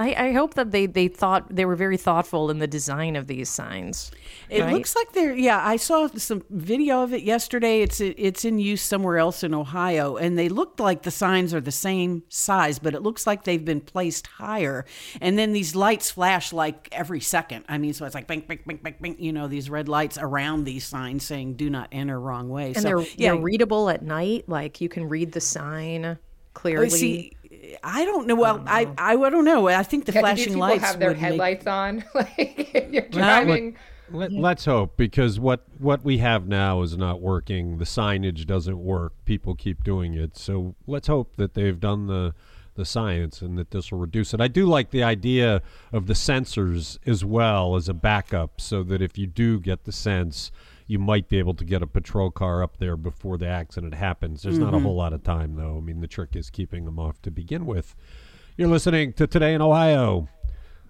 I, 0.00 0.28
I 0.28 0.32
hope 0.32 0.54
that 0.54 0.70
they 0.70 0.86
they 0.86 1.08
thought 1.08 1.54
they 1.54 1.66
were 1.66 1.76
very 1.76 1.98
thoughtful 1.98 2.50
in 2.50 2.58
the 2.58 2.66
design 2.66 3.16
of 3.16 3.26
these 3.26 3.50
signs. 3.50 4.10
It 4.48 4.62
right? 4.62 4.72
looks 4.72 4.96
like 4.96 5.12
they're 5.12 5.34
yeah. 5.34 5.60
I 5.62 5.76
saw 5.76 6.08
some 6.16 6.42
video 6.48 7.02
of 7.02 7.12
it 7.12 7.22
yesterday. 7.22 7.82
It's 7.82 8.00
it's 8.00 8.46
in 8.46 8.58
use 8.58 8.80
somewhere 8.80 9.18
else 9.18 9.44
in 9.44 9.52
Ohio, 9.52 10.16
and 10.16 10.38
they 10.38 10.48
looked 10.48 10.80
like 10.80 11.02
the 11.02 11.10
signs 11.10 11.52
are 11.52 11.60
the 11.60 11.70
same 11.70 12.22
size, 12.30 12.78
but 12.78 12.94
it 12.94 13.02
looks 13.02 13.26
like 13.26 13.44
they've 13.44 13.62
been 13.62 13.82
placed 13.82 14.26
higher. 14.26 14.86
And 15.20 15.38
then 15.38 15.52
these 15.52 15.76
lights 15.76 16.10
flash 16.10 16.50
like 16.50 16.88
every 16.92 17.20
second. 17.20 17.66
I 17.68 17.76
mean, 17.76 17.92
so 17.92 18.06
it's 18.06 18.14
like 18.14 18.26
bing, 18.26 18.40
bing, 18.48 18.60
bing, 18.66 18.80
bing, 18.82 18.94
bing. 19.02 19.16
You 19.18 19.34
know, 19.34 19.48
these 19.48 19.68
red 19.68 19.86
lights 19.86 20.16
around 20.16 20.64
these 20.64 20.86
signs 20.86 21.26
saying 21.26 21.54
"Do 21.56 21.68
not 21.68 21.88
enter 21.92 22.18
wrong 22.18 22.48
way." 22.48 22.68
and 22.68 22.76
so 22.76 22.82
they're 22.82 23.00
yeah, 23.00 23.32
they're 23.32 23.42
readable 23.42 23.90
at 23.90 24.02
night. 24.02 24.48
Like 24.48 24.80
you 24.80 24.88
can 24.88 25.10
read 25.10 25.32
the 25.32 25.42
sign 25.42 26.06
oh, 26.06 26.16
clearly. 26.54 26.88
see. 26.88 27.32
I 27.82 28.04
don't 28.04 28.26
know. 28.26 28.34
Well, 28.34 28.62
I, 28.66 28.88
I 28.96 29.14
I 29.14 29.30
don't 29.30 29.44
know. 29.44 29.68
I 29.68 29.82
think 29.82 30.06
the 30.06 30.12
Yeah, 30.12 30.20
these 30.20 30.44
flashing 30.44 30.58
lights 30.58 30.84
have 30.84 30.98
their 30.98 31.08
would 31.10 31.16
make- 31.16 31.20
headlights 31.22 31.66
on? 31.66 32.04
like 32.14 32.88
you're 32.90 33.02
driving 33.08 33.76
Let, 34.10 34.32
Let's 34.32 34.64
hope 34.64 34.96
because 34.96 35.38
what 35.38 35.64
what 35.78 36.02
we 36.04 36.18
have 36.18 36.46
now 36.48 36.82
is 36.82 36.96
not 36.96 37.20
working. 37.20 37.78
The 37.78 37.84
signage 37.84 38.46
doesn't 38.46 38.78
work. 38.78 39.12
People 39.24 39.54
keep 39.54 39.84
doing 39.84 40.14
it. 40.14 40.36
So 40.36 40.74
let's 40.86 41.06
hope 41.08 41.36
that 41.36 41.54
they've 41.54 41.78
done 41.78 42.06
the 42.06 42.34
the 42.76 42.84
science 42.84 43.42
and 43.42 43.58
that 43.58 43.72
this 43.72 43.90
will 43.92 43.98
reduce 43.98 44.32
it. 44.32 44.40
I 44.40 44.48
do 44.48 44.64
like 44.66 44.90
the 44.90 45.02
idea 45.02 45.60
of 45.92 46.06
the 46.06 46.14
sensors 46.14 46.98
as 47.06 47.24
well 47.24 47.76
as 47.76 47.88
a 47.88 47.94
backup, 47.94 48.60
so 48.60 48.82
that 48.84 49.02
if 49.02 49.18
you 49.18 49.26
do 49.26 49.60
get 49.60 49.84
the 49.84 49.92
sense, 49.92 50.50
you 50.90 50.98
might 50.98 51.28
be 51.28 51.38
able 51.38 51.54
to 51.54 51.64
get 51.64 51.82
a 51.82 51.86
patrol 51.86 52.32
car 52.32 52.64
up 52.64 52.78
there 52.78 52.96
before 52.96 53.38
the 53.38 53.46
accident 53.46 53.94
happens. 53.94 54.42
There's 54.42 54.58
not 54.58 54.74
a 54.74 54.80
whole 54.80 54.96
lot 54.96 55.12
of 55.12 55.22
time 55.22 55.54
though. 55.54 55.76
I 55.76 55.80
mean, 55.80 56.00
the 56.00 56.08
trick 56.08 56.34
is 56.34 56.50
keeping 56.50 56.84
them 56.84 56.98
off 56.98 57.22
to 57.22 57.30
begin 57.30 57.64
with. 57.64 57.94
You're 58.56 58.66
listening 58.66 59.12
to 59.12 59.28
Today 59.28 59.54
in 59.54 59.62
Ohio. 59.62 60.28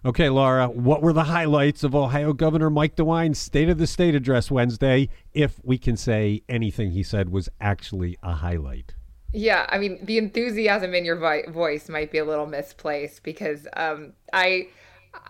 Okay, 0.02 0.30
Laura, 0.30 0.69
what 0.69 1.02
were 1.02 1.12
the 1.12 1.25
highlights 1.25 1.85
of 1.85 1.95
Ohio 1.95 2.33
Governor 2.33 2.71
Mike 2.71 2.97
DeWine's 2.97 3.38
State 3.38 3.69
of 3.69 3.76
the 3.76 3.87
State 3.87 4.14
address 4.14 4.50
Wednesday, 4.50 5.11
if 5.35 5.61
we 5.62 5.76
can 5.76 5.99
say 5.99 6.42
anything 6.49 6.92
he 6.92 7.02
said 7.02 7.28
was 7.28 7.50
actually 7.61 8.16
a 8.23 8.33
highlight? 8.33 8.95
Yeah, 9.35 9.66
I 9.69 9.76
mean, 9.76 10.02
the 10.02 10.16
enthusiasm 10.16 10.95
in 10.95 11.04
your 11.04 11.16
vi- 11.16 11.50
voice 11.50 11.90
might 11.90 12.11
be 12.11 12.16
a 12.16 12.25
little 12.25 12.47
misplaced 12.47 13.23
because 13.23 13.69
um, 13.76 14.14
I 14.33 14.69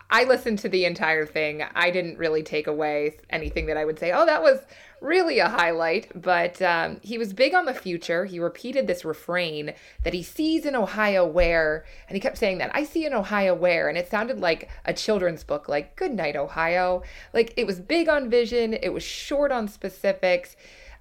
I 0.09 0.25
listened 0.25 0.59
to 0.59 0.69
the 0.69 0.85
entire 0.85 1.25
thing. 1.25 1.63
I 1.73 1.89
didn't 1.89 2.17
really 2.17 2.43
take 2.43 2.67
away 2.67 3.17
anything 3.29 3.65
that 3.67 3.77
I 3.77 3.85
would 3.85 3.97
say, 3.97 4.11
oh, 4.11 4.25
that 4.25 4.43
was 4.43 4.59
really 4.99 5.39
a 5.39 5.47
highlight. 5.47 6.11
But 6.21 6.61
um, 6.61 6.99
he 7.01 7.17
was 7.17 7.33
big 7.33 7.55
on 7.55 7.65
the 7.65 7.73
future. 7.73 8.25
He 8.25 8.39
repeated 8.39 8.87
this 8.87 9.05
refrain 9.05 9.73
that 10.03 10.13
he 10.13 10.21
sees 10.21 10.65
in 10.65 10.75
Ohio 10.75 11.25
where, 11.25 11.85
and 12.07 12.15
he 12.15 12.21
kept 12.21 12.37
saying 12.37 12.59
that, 12.59 12.71
I 12.75 12.83
see 12.83 13.05
in 13.05 13.13
Ohio 13.13 13.55
where. 13.55 13.89
And 13.89 13.97
it 13.97 14.09
sounded 14.09 14.39
like 14.39 14.69
a 14.85 14.93
children's 14.93 15.43
book, 15.43 15.67
like 15.67 15.95
Good 15.95 16.13
Night, 16.13 16.35
Ohio. 16.35 17.03
Like 17.33 17.53
it 17.57 17.65
was 17.65 17.79
big 17.79 18.09
on 18.09 18.29
vision, 18.29 18.73
it 18.73 18.93
was 18.93 19.03
short 19.03 19.51
on 19.51 19.67
specifics. 19.67 20.55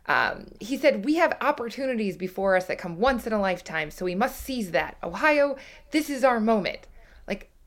Um, 0.07 0.47
he 0.61 0.79
said, 0.79 1.05
We 1.05 1.17
have 1.17 1.37
opportunities 1.41 2.17
before 2.17 2.57
us 2.57 2.67
that 2.67 2.79
come 2.79 2.99
once 2.99 3.27
in 3.27 3.33
a 3.33 3.41
lifetime, 3.41 3.91
so 3.91 4.05
we 4.05 4.15
must 4.15 4.41
seize 4.41 4.71
that. 4.71 4.97
Ohio, 5.03 5.57
this 5.91 6.09
is 6.09 6.25
our 6.25 6.41
moment. 6.41 6.87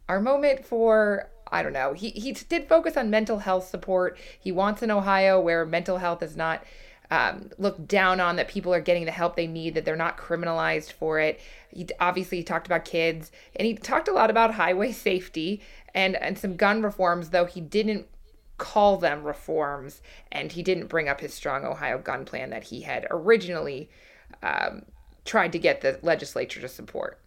Our 0.10 0.20
moment 0.20 0.66
for 0.66 1.30
I 1.52 1.62
don't 1.62 1.74
know. 1.74 1.94
He 1.94 2.10
he 2.10 2.32
did 2.34 2.68
focus 2.68 2.98
on 2.98 3.10
mental 3.10 3.40
health 3.40 3.68
support. 3.68 4.18
He 4.40 4.52
wants 4.52 4.82
an 4.82 4.92
Ohio 4.92 5.40
where 5.40 5.66
mental 5.66 5.98
health 5.98 6.24
is 6.24 6.36
not 6.36 6.64
um, 7.12 7.52
looked 7.60 7.88
down 7.88 8.20
on, 8.20 8.38
that 8.38 8.48
people 8.48 8.74
are 8.74 8.82
getting 8.82 9.06
the 9.06 9.12
help 9.12 9.36
they 9.36 9.46
need, 9.46 9.76
that 9.76 9.86
they're 9.86 9.96
not 9.96 10.18
criminalized 10.18 10.94
for 10.94 11.20
it. 11.20 11.40
He 11.70 11.88
obviously 12.00 12.40
he 12.40 12.44
talked 12.44 12.66
about 12.66 12.86
kids, 12.86 13.32
and 13.56 13.68
he 13.68 13.76
talked 13.76 14.08
a 14.08 14.14
lot 14.14 14.32
about 14.32 14.54
highway 14.56 14.92
safety 14.92 15.62
and 15.94 16.16
and 16.16 16.38
some 16.38 16.56
gun 16.56 16.82
reforms, 16.82 17.30
though 17.30 17.46
he 17.46 17.62
didn't 17.62 18.08
call 18.58 18.98
them 18.98 19.24
reforms, 19.24 20.02
and 20.32 20.52
he 20.54 20.64
didn't 20.64 20.88
bring 20.88 21.08
up 21.08 21.22
his 21.22 21.34
strong 21.34 21.66
Ohio 21.66 22.00
gun 22.00 22.26
plan 22.26 22.50
that 22.50 22.64
he 22.66 22.82
had 22.82 23.06
originally 23.12 23.90
um, 24.42 24.84
tried 25.26 25.52
to 25.52 25.60
get 25.60 25.82
the 25.82 26.00
legislature 26.02 26.62
to 26.62 26.68
support. 26.68 27.20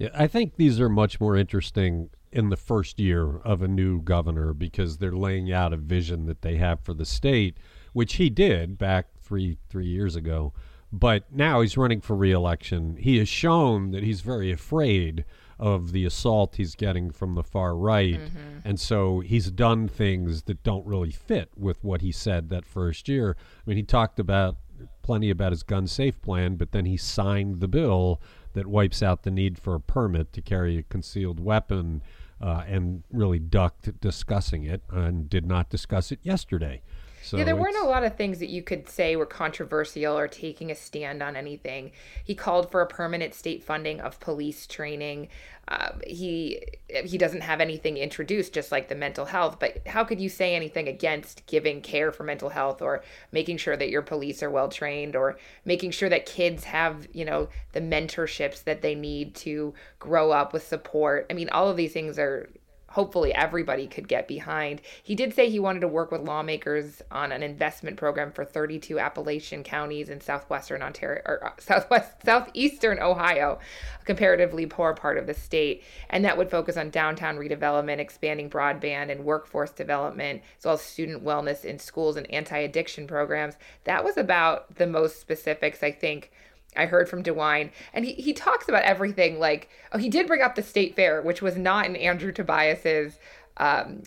Yeah, 0.00 0.08
I 0.14 0.26
think 0.28 0.56
these 0.56 0.80
are 0.80 0.88
much 0.88 1.20
more 1.20 1.36
interesting 1.36 2.08
in 2.32 2.48
the 2.48 2.56
first 2.56 2.98
year 2.98 3.36
of 3.38 3.60
a 3.60 3.68
new 3.68 4.00
governor 4.00 4.54
because 4.54 4.96
they're 4.96 5.12
laying 5.12 5.52
out 5.52 5.74
a 5.74 5.76
vision 5.76 6.24
that 6.24 6.40
they 6.40 6.56
have 6.56 6.80
for 6.80 6.94
the 6.94 7.04
state, 7.04 7.58
which 7.92 8.14
he 8.14 8.30
did 8.30 8.78
back 8.78 9.08
three 9.22 9.58
three 9.68 9.86
years 9.86 10.16
ago. 10.16 10.54
But 10.90 11.30
now 11.30 11.60
he's 11.60 11.76
running 11.76 12.00
for 12.00 12.16
reelection. 12.16 12.96
He 12.96 13.18
has 13.18 13.28
shown 13.28 13.90
that 13.90 14.02
he's 14.02 14.22
very 14.22 14.50
afraid 14.50 15.26
of 15.58 15.92
the 15.92 16.06
assault 16.06 16.56
he's 16.56 16.74
getting 16.74 17.10
from 17.10 17.34
the 17.34 17.44
far 17.44 17.76
right. 17.76 18.18
Mm-hmm. 18.18 18.60
And 18.64 18.80
so 18.80 19.20
he's 19.20 19.50
done 19.50 19.86
things 19.86 20.44
that 20.44 20.62
don't 20.62 20.86
really 20.86 21.12
fit 21.12 21.50
with 21.54 21.84
what 21.84 22.00
he 22.00 22.10
said 22.10 22.48
that 22.48 22.64
first 22.64 23.06
year. 23.06 23.36
I 23.38 23.62
mean, 23.66 23.76
he 23.76 23.82
talked 23.82 24.18
about 24.18 24.56
plenty 25.02 25.28
about 25.28 25.52
his 25.52 25.62
gun 25.62 25.86
safe 25.86 26.20
plan, 26.22 26.56
but 26.56 26.72
then 26.72 26.86
he 26.86 26.96
signed 26.96 27.60
the 27.60 27.68
bill 27.68 28.20
that 28.52 28.66
wipes 28.66 29.02
out 29.02 29.22
the 29.22 29.30
need 29.30 29.58
for 29.58 29.74
a 29.74 29.80
permit 29.80 30.32
to 30.32 30.42
carry 30.42 30.78
a 30.78 30.82
concealed 30.82 31.40
weapon 31.40 32.02
uh, 32.40 32.64
and 32.66 33.02
really 33.12 33.38
ducked 33.38 34.00
discussing 34.00 34.64
it 34.64 34.82
and 34.90 35.28
did 35.28 35.46
not 35.46 35.68
discuss 35.68 36.10
it 36.10 36.18
yesterday. 36.22 36.82
So 37.22 37.36
yeah, 37.36 37.44
there 37.44 37.56
weren't 37.56 37.76
a 37.76 37.86
lot 37.86 38.02
of 38.02 38.16
things 38.16 38.38
that 38.38 38.48
you 38.48 38.62
could 38.62 38.88
say 38.88 39.14
were 39.14 39.26
controversial 39.26 40.18
or 40.18 40.26
taking 40.26 40.70
a 40.70 40.74
stand 40.74 41.22
on 41.22 41.36
anything. 41.36 41.92
He 42.24 42.34
called 42.34 42.70
for 42.70 42.80
a 42.80 42.86
permanent 42.86 43.34
state 43.34 43.62
funding 43.62 44.00
of 44.00 44.18
police 44.20 44.66
training. 44.66 45.28
Um, 45.68 46.00
he 46.06 46.62
he 46.88 47.18
doesn't 47.18 47.42
have 47.42 47.60
anything 47.60 47.96
introduced, 47.96 48.52
just 48.52 48.72
like 48.72 48.88
the 48.88 48.94
mental 48.94 49.26
health. 49.26 49.58
But 49.60 49.86
how 49.86 50.02
could 50.02 50.20
you 50.20 50.28
say 50.28 50.56
anything 50.56 50.88
against 50.88 51.46
giving 51.46 51.82
care 51.82 52.10
for 52.10 52.24
mental 52.24 52.48
health 52.48 52.82
or 52.82 53.04
making 53.30 53.58
sure 53.58 53.76
that 53.76 53.90
your 53.90 54.02
police 54.02 54.42
are 54.42 54.50
well 54.50 54.68
trained 54.68 55.14
or 55.14 55.38
making 55.64 55.92
sure 55.92 56.08
that 56.08 56.26
kids 56.26 56.64
have 56.64 57.06
you 57.12 57.24
know 57.24 57.48
the 57.72 57.80
mentorships 57.80 58.64
that 58.64 58.82
they 58.82 58.94
need 58.94 59.34
to 59.36 59.74
grow 59.98 60.32
up 60.32 60.52
with 60.52 60.66
support? 60.66 61.26
I 61.30 61.34
mean, 61.34 61.50
all 61.50 61.68
of 61.68 61.76
these 61.76 61.92
things 61.92 62.18
are 62.18 62.48
hopefully 62.90 63.32
everybody 63.34 63.86
could 63.86 64.08
get 64.08 64.28
behind. 64.28 64.80
He 65.02 65.14
did 65.14 65.34
say 65.34 65.48
he 65.48 65.58
wanted 65.58 65.80
to 65.80 65.88
work 65.88 66.10
with 66.10 66.22
lawmakers 66.22 67.02
on 67.10 67.32
an 67.32 67.42
investment 67.42 67.96
program 67.96 68.32
for 68.32 68.44
32 68.44 68.98
Appalachian 68.98 69.62
counties 69.62 70.08
in 70.08 70.20
southwestern 70.20 70.82
Ontario 70.82 71.22
or 71.24 71.44
uh, 71.44 71.50
southwest 71.58 72.24
southeastern 72.24 72.98
Ohio, 72.98 73.58
a 74.00 74.04
comparatively 74.04 74.66
poor 74.66 74.92
part 74.94 75.18
of 75.18 75.26
the 75.26 75.34
state, 75.34 75.82
and 76.08 76.24
that 76.24 76.36
would 76.36 76.50
focus 76.50 76.76
on 76.76 76.90
downtown 76.90 77.36
redevelopment, 77.36 77.98
expanding 77.98 78.50
broadband 78.50 79.10
and 79.10 79.24
workforce 79.24 79.70
development, 79.70 80.42
as 80.58 80.64
well 80.64 80.74
as 80.74 80.80
student 80.80 81.24
wellness 81.24 81.64
in 81.64 81.78
schools 81.78 82.16
and 82.16 82.30
anti-addiction 82.30 83.06
programs. 83.06 83.54
That 83.84 84.04
was 84.04 84.16
about 84.16 84.76
the 84.76 84.86
most 84.86 85.20
specifics 85.20 85.82
I 85.82 85.92
think 85.92 86.30
I 86.76 86.86
heard 86.86 87.08
from 87.08 87.22
DeWine, 87.22 87.70
and 87.92 88.04
he, 88.04 88.12
he 88.14 88.32
talks 88.32 88.68
about 88.68 88.84
everything 88.84 89.38
like, 89.38 89.68
oh, 89.92 89.98
he 89.98 90.08
did 90.08 90.26
bring 90.26 90.42
up 90.42 90.54
the 90.54 90.62
state 90.62 90.94
fair, 90.94 91.20
which 91.22 91.42
was 91.42 91.56
not 91.56 91.86
in 91.86 91.96
Andrew 91.96 92.32
Tobias's 92.32 93.18
um, 93.56 94.02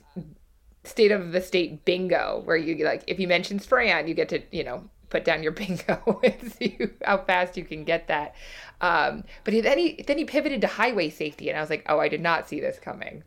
state 0.84 1.12
of 1.12 1.32
the 1.32 1.42
state 1.42 1.84
bingo, 1.86 2.42
where 2.46 2.56
you 2.56 2.84
like, 2.86 3.04
if 3.08 3.20
you 3.20 3.28
mention 3.28 3.60
Fran, 3.60 4.08
you 4.08 4.14
get 4.14 4.30
to, 4.30 4.42
you 4.52 4.64
know, 4.64 4.84
put 5.10 5.24
down 5.26 5.44
your 5.44 5.52
bingo 5.62 6.20
and 6.24 6.54
see 6.54 6.78
how 7.06 7.18
fast 7.20 7.58
you 7.58 7.64
can 7.64 7.84
get 7.84 8.08
that. 8.08 8.36
Um, 8.82 9.24
but 9.44 9.54
he, 9.54 9.62
then 9.62 9.78
he 9.78 10.04
then 10.08 10.18
he 10.18 10.26
pivoted 10.26 10.62
to 10.62 10.68
highway 10.68 11.10
safety, 11.10 11.50
and 11.50 11.58
I 11.58 11.62
was 11.62 11.70
like, 11.70 11.86
oh, 11.88 12.00
I 12.00 12.10
did 12.10 12.22
not 12.22 12.50
see 12.50 12.60
this 12.60 12.80
coming. 12.80 13.24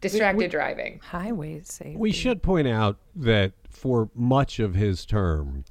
Distracted 0.00 0.50
driving. 0.50 1.00
Highway 1.02 1.60
safety. 1.64 1.96
We 1.96 2.12
should 2.12 2.42
point 2.42 2.68
out 2.68 2.98
that 3.14 3.52
for 3.68 4.10
much 4.14 4.58
of 4.58 4.74
his 4.74 5.04
term, 5.04 5.64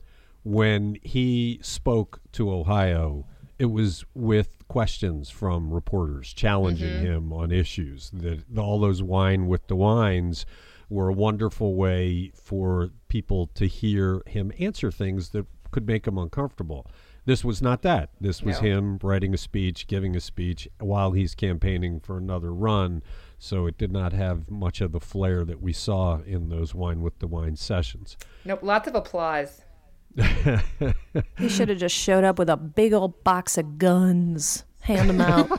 when 0.45 0.95
he 1.01 1.59
spoke 1.63 2.21
to 2.31 2.53
Ohio, 2.53 3.25
it 3.57 3.65
was 3.65 4.05
with 4.13 4.67
questions 4.67 5.29
from 5.31 5.73
reporters 5.73 6.31
challenging 6.33 6.87
mm-hmm. 6.87 7.05
him 7.05 7.33
on 7.33 7.51
issues. 7.51 8.11
That 8.13 8.43
all 8.57 8.79
those 8.79 9.01
wine 9.01 9.47
with 9.47 9.65
DeWines 9.67 10.45
were 10.87 11.09
a 11.09 11.13
wonderful 11.13 11.73
way 11.73 12.31
for 12.35 12.91
people 13.07 13.47
to 13.55 13.65
hear 13.65 14.21
him 14.27 14.51
answer 14.59 14.91
things 14.91 15.29
that 15.29 15.47
could 15.71 15.87
make 15.87 16.05
him 16.07 16.19
uncomfortable. 16.19 16.85
This 17.25 17.43
was 17.43 17.59
not 17.59 17.81
that. 17.81 18.11
This 18.21 18.43
was 18.43 18.61
No. 18.61 18.67
him 18.67 18.99
writing 19.01 19.33
a 19.33 19.37
speech, 19.37 19.87
giving 19.87 20.15
a 20.15 20.19
speech 20.19 20.67
while 20.79 21.13
he's 21.13 21.33
campaigning 21.33 21.99
for 21.99 22.19
another 22.19 22.53
run. 22.53 23.01
So 23.39 23.65
it 23.65 23.79
did 23.79 23.91
not 23.91 24.13
have 24.13 24.51
much 24.51 24.79
of 24.79 24.91
the 24.91 24.99
flair 24.99 25.43
that 25.43 25.59
we 25.59 25.73
saw 25.73 26.21
in 26.21 26.49
those 26.49 26.75
wine 26.75 27.01
with 27.01 27.17
DeWine 27.17 27.57
sessions. 27.57 28.15
Nope, 28.45 28.61
lots 28.61 28.87
of 28.87 28.93
applause. 28.93 29.64
He 31.37 31.49
should 31.49 31.69
have 31.69 31.77
just 31.77 31.95
showed 31.95 32.23
up 32.23 32.39
with 32.39 32.49
a 32.49 32.57
big 32.57 32.93
old 32.93 33.23
box 33.23 33.57
of 33.57 33.77
guns. 33.77 34.63
Hand 34.81 35.09
them 35.09 35.21
out. 35.21 35.49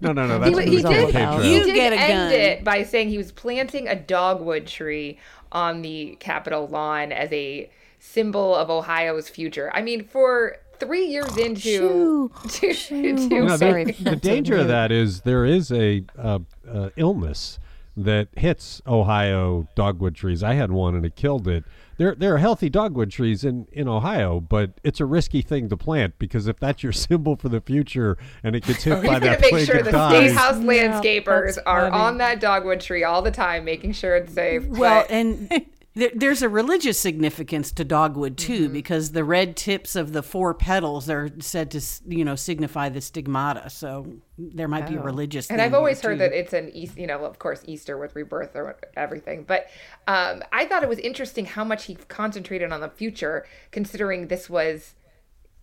No, 0.00 0.12
no, 0.12 0.26
no. 0.26 0.38
That's 0.38 0.48
he, 0.50 0.54
what 0.54 0.68
he 0.68 0.76
was 0.76 0.84
all 0.84 0.92
did, 0.92 1.10
about. 1.10 1.42
he 1.42 1.56
You 1.58 1.64
did 1.64 1.74
get 1.74 1.92
a 1.92 1.96
end 1.96 2.30
gun. 2.30 2.32
it 2.32 2.64
by 2.64 2.84
saying 2.84 3.08
he 3.08 3.18
was 3.18 3.32
planting 3.32 3.88
a 3.88 3.96
dogwood 3.96 4.66
tree 4.66 5.18
on 5.50 5.82
the 5.82 6.16
Capitol 6.20 6.68
lawn 6.68 7.10
as 7.12 7.30
a 7.32 7.68
symbol 7.98 8.54
of 8.54 8.70
Ohio's 8.70 9.28
future. 9.28 9.70
I 9.74 9.82
mean, 9.82 10.04
for 10.04 10.58
three 10.78 11.06
years 11.06 11.36
into 11.36 11.60
Shoo. 11.60 12.32
to, 12.48 12.72
Shoo. 12.72 13.16
to- 13.28 13.28
No, 13.40 13.48
the, 13.48 13.58
Sorry. 13.58 13.84
the 13.84 14.16
danger 14.16 14.56
of 14.58 14.68
that 14.68 14.92
is 14.92 15.22
there 15.22 15.44
is 15.44 15.70
a 15.72 16.04
uh, 16.16 16.38
uh, 16.70 16.90
illness 16.96 17.58
that 17.96 18.28
hits 18.36 18.80
Ohio 18.86 19.68
dogwood 19.74 20.14
trees. 20.14 20.42
I 20.42 20.54
had 20.54 20.70
one 20.72 20.94
and 20.94 21.04
it 21.04 21.14
killed 21.16 21.46
it. 21.46 21.64
There, 21.98 22.14
there 22.14 22.34
are 22.34 22.38
healthy 22.38 22.70
dogwood 22.70 23.10
trees 23.10 23.44
in, 23.44 23.66
in 23.70 23.86
Ohio, 23.86 24.40
but 24.40 24.70
it's 24.82 24.98
a 24.98 25.04
risky 25.04 25.42
thing 25.42 25.68
to 25.68 25.76
plant 25.76 26.14
because 26.18 26.46
if 26.48 26.58
that's 26.58 26.82
your 26.82 26.92
symbol 26.92 27.36
for 27.36 27.48
the 27.50 27.60
future 27.60 28.16
and 28.42 28.56
it 28.56 28.64
gets 28.64 28.86
oh, 28.86 28.96
hit 28.96 29.02
He's 29.02 29.10
by 29.10 29.20
going 29.20 29.22
that 29.22 29.36
to 29.36 29.40
make 29.42 29.50
plague 29.50 29.66
sure 29.66 29.82
the 29.82 29.92
dies, 29.92 30.30
state 30.30 30.36
house 30.36 30.58
Yeah, 30.60 30.66
landscapers 31.00 31.54
that's 31.56 31.58
are 31.66 31.90
funny. 31.90 32.02
on 32.02 32.18
that 32.18 32.40
dogwood 32.40 32.80
tree 32.80 33.04
all 33.04 33.20
the 33.22 33.30
time, 33.30 33.64
making 33.64 33.92
sure 33.92 34.16
it's 34.16 34.32
safe. 34.32 34.66
Well, 34.66 35.02
But- 35.02 35.10
and 35.10 35.66
There, 35.94 36.10
there's 36.14 36.40
a 36.40 36.48
religious 36.48 36.98
significance 36.98 37.70
to 37.72 37.84
dogwood 37.84 38.38
too, 38.38 38.64
Mm-hmm. 38.64 38.72
because 38.72 39.12
the 39.12 39.24
red 39.24 39.56
tips 39.56 39.94
of 39.94 40.12
the 40.14 40.22
four 40.22 40.54
petals 40.54 41.10
are 41.10 41.28
said 41.40 41.70
to, 41.72 41.82
you 42.06 42.24
know, 42.24 42.34
signify 42.34 42.88
the 42.88 43.00
stigmata. 43.02 43.68
So 43.68 44.06
there 44.38 44.68
might 44.68 44.88
be 44.88 44.94
a 44.94 45.02
religious. 45.02 45.50
And 45.50 45.60
I've 45.60 45.74
always 45.74 46.00
heard 46.00 46.14
too. 46.14 46.18
that 46.20 46.32
it's 46.32 46.54
an 46.54 46.70
East, 46.70 46.96
you 46.96 47.06
know, 47.06 47.24
of 47.26 47.38
course, 47.38 47.62
Easter 47.66 47.98
with 47.98 48.16
rebirth 48.16 48.56
or 48.56 48.76
everything. 48.96 49.44
But 49.44 49.66
um, 50.08 50.42
I 50.50 50.64
thought 50.64 50.82
it 50.82 50.88
was 50.88 50.98
interesting 50.98 51.44
how 51.44 51.64
much 51.64 51.84
he 51.84 51.96
concentrated 51.96 52.72
on 52.72 52.80
the 52.80 52.88
future, 52.88 53.44
considering 53.70 54.28
this 54.28 54.48
was, 54.48 54.94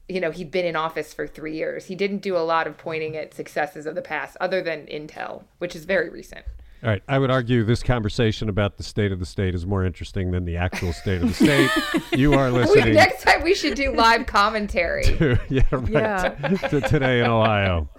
you 0.07 0.19
know, 0.19 0.29
he'd 0.29 0.51
been 0.51 0.65
in 0.65 0.75
office 0.75 1.11
for 1.11 1.25
three 1.25 1.55
years. 1.55 1.85
He 1.85 1.95
didn't 1.95 2.19
do 2.19 2.37
a 2.37 2.45
lot 2.45 2.67
of 2.67 2.77
pointing 2.77 3.15
at 3.17 3.33
successes 3.33 3.87
of 3.87 3.95
the 3.95 4.01
past, 4.03 4.37
other 4.39 4.61
than 4.61 4.85
Intel, 4.85 5.43
which 5.57 5.75
is 5.75 5.85
very 5.85 6.09
recent. 6.09 6.45
All 6.81 6.89
right, 6.89 7.03
I 7.09 7.19
would 7.19 7.29
argue 7.29 7.65
this 7.65 7.83
conversation 7.83 8.47
about 8.47 8.77
the 8.77 8.83
state 8.83 9.11
of 9.11 9.19
the 9.19 9.25
state 9.25 9.53
is 9.53 9.65
more 9.65 9.83
interesting 9.83 10.31
than 10.31 10.45
the 10.45 10.55
actual 10.55 10.93
state 10.93 11.21
of 11.21 11.27
the 11.27 11.33
state. 11.33 11.69
you 12.17 12.33
are 12.35 12.49
listening. 12.49 12.73
We, 12.73 12.75
listening 12.75 12.93
next 12.95 13.23
time 13.23 13.43
we 13.43 13.53
should 13.53 13.75
do 13.75 13.93
live 13.93 14.25
commentary. 14.25 15.03
to 15.17 15.37
yeah, 15.49 15.63
right, 15.71 15.89
Yeah. 15.89 16.29
to 16.69 16.79
today 16.79 17.19
in 17.19 17.25
Ohio. 17.25 17.89